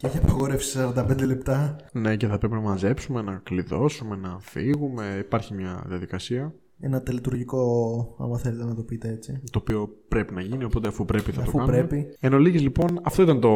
[0.00, 1.76] και έχει απαγόρευση 45 λεπτά.
[1.92, 5.16] ναι, και θα πρέπει να μαζέψουμε, να κλειδώσουμε, να φύγουμε.
[5.18, 6.54] Υπάρχει μια διαδικασία.
[6.82, 9.40] Ένα τελετουργικό, άμα θέλετε να το πείτε έτσι.
[9.50, 11.76] Το οποίο πρέπει να γίνει, οπότε αφού πρέπει θα Αφού το κάνουμε.
[11.76, 12.16] πρέπει.
[12.20, 13.50] Εν ολίγης, λοιπόν, αυτό ήταν το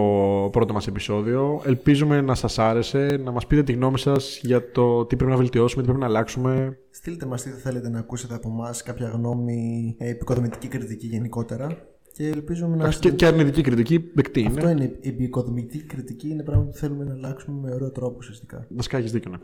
[0.53, 1.61] πρώτο μας επεισόδιο.
[1.65, 5.37] Ελπίζουμε να σας άρεσε, να μας πείτε τη γνώμη σας για το τι πρέπει να
[5.37, 6.79] βελτιώσουμε, τι πρέπει να αλλάξουμε.
[6.91, 11.77] Στείλτε μας τι θα θέλετε να ακούσετε από εμάς, κάποια γνώμη, ε, επικοδομητική κριτική γενικότερα.
[12.17, 12.89] Και ελπίζουμε να.
[12.89, 14.49] Και, και αρνητική κριτική, δεκτή είναι.
[14.49, 18.67] Αυτό είναι η επικοδομητική κριτική, είναι πράγμα που θέλουμε να αλλάξουμε με ωραίο τρόπο ουσιαστικά.
[18.69, 19.39] Βασικά έχεις δίκιο, ναι.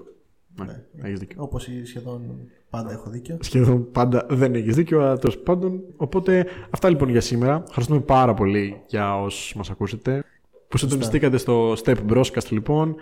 [0.64, 1.08] Ναι, Ναι.
[1.08, 1.42] έχεις δίκιο.
[1.42, 2.20] Όπως σχεδόν
[2.70, 3.36] πάντα έχω δίκιο.
[3.40, 5.80] Σχεδόν πάντα δεν έχεις δίκιο, αλλά τέλος πάντων.
[5.96, 7.62] Οπότε, αυτά λοιπόν για σήμερα.
[7.68, 10.24] Ευχαριστούμε πάρα πολύ για όσους μας ακούσετε.
[10.68, 12.94] Που συντονιστήκατε στο Step Broadcast λοιπόν.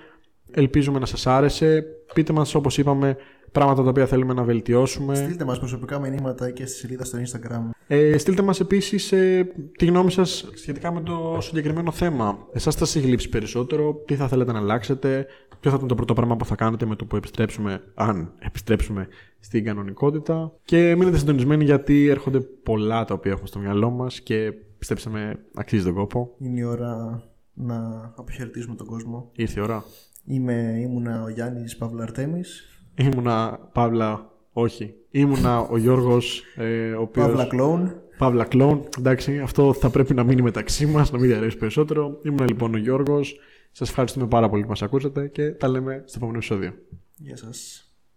[0.50, 1.84] Ελπίζουμε να σας άρεσε.
[2.14, 3.16] Πείτε μας, όπως είπαμε,
[3.52, 5.14] πράγματα τα οποία θέλουμε να βελτιώσουμε.
[5.14, 7.70] Στείλτε μας προσωπικά μηνύματα και στη σελίδα στο Instagram.
[7.87, 12.38] Ε, στείλτε μας επίσης ε, τη γνώμη σας σχετικά με το συγκεκριμένο θέμα.
[12.52, 15.26] Εσάς θα σας έχει λείψει περισσότερο, τι θα θέλετε να αλλάξετε,
[15.61, 19.08] ποιο θα ήταν το πρώτο πράγμα που θα κάνετε με το που επιστρέψουμε, αν επιστρέψουμε
[19.40, 24.52] στην κανονικότητα; Και μείνετε συντονισμένοι γιατί έρχονται πολλά τα οποία έχουμε στο μυαλό μας και
[24.78, 26.34] πιστέψαμε αξίζει τον κόπο.
[26.38, 27.22] Είναι η ώρα
[27.54, 27.76] να
[28.16, 29.30] αποχαιρετήσουμε τον κόσμο.
[29.32, 29.84] Ήρθε η ώρα.
[30.30, 32.64] Είμαι, ήμουνα ο Γιάννης Παύλα Αρτέμις.
[32.94, 34.94] Ήμουνα Παύλα, όχι.
[35.11, 37.26] Ήμουνα ο Γιώργος, ε, ο οποίος...
[37.26, 37.92] Παύλα Κλόουν.
[38.18, 38.88] Παύλα κλόν.
[38.98, 42.20] Εντάξει, αυτό θα πρέπει να μείνει μεταξύ μας, να μην διαρρεύσει περισσότερο.
[42.22, 43.38] Ήμουν λοιπόν ο Γιώργος.
[43.72, 46.72] Σας ευχαριστούμε πάρα πολύ που μας ακούσατε και τα λέμε στο επόμενο επεισόδιο.
[47.16, 47.88] Γεια σας.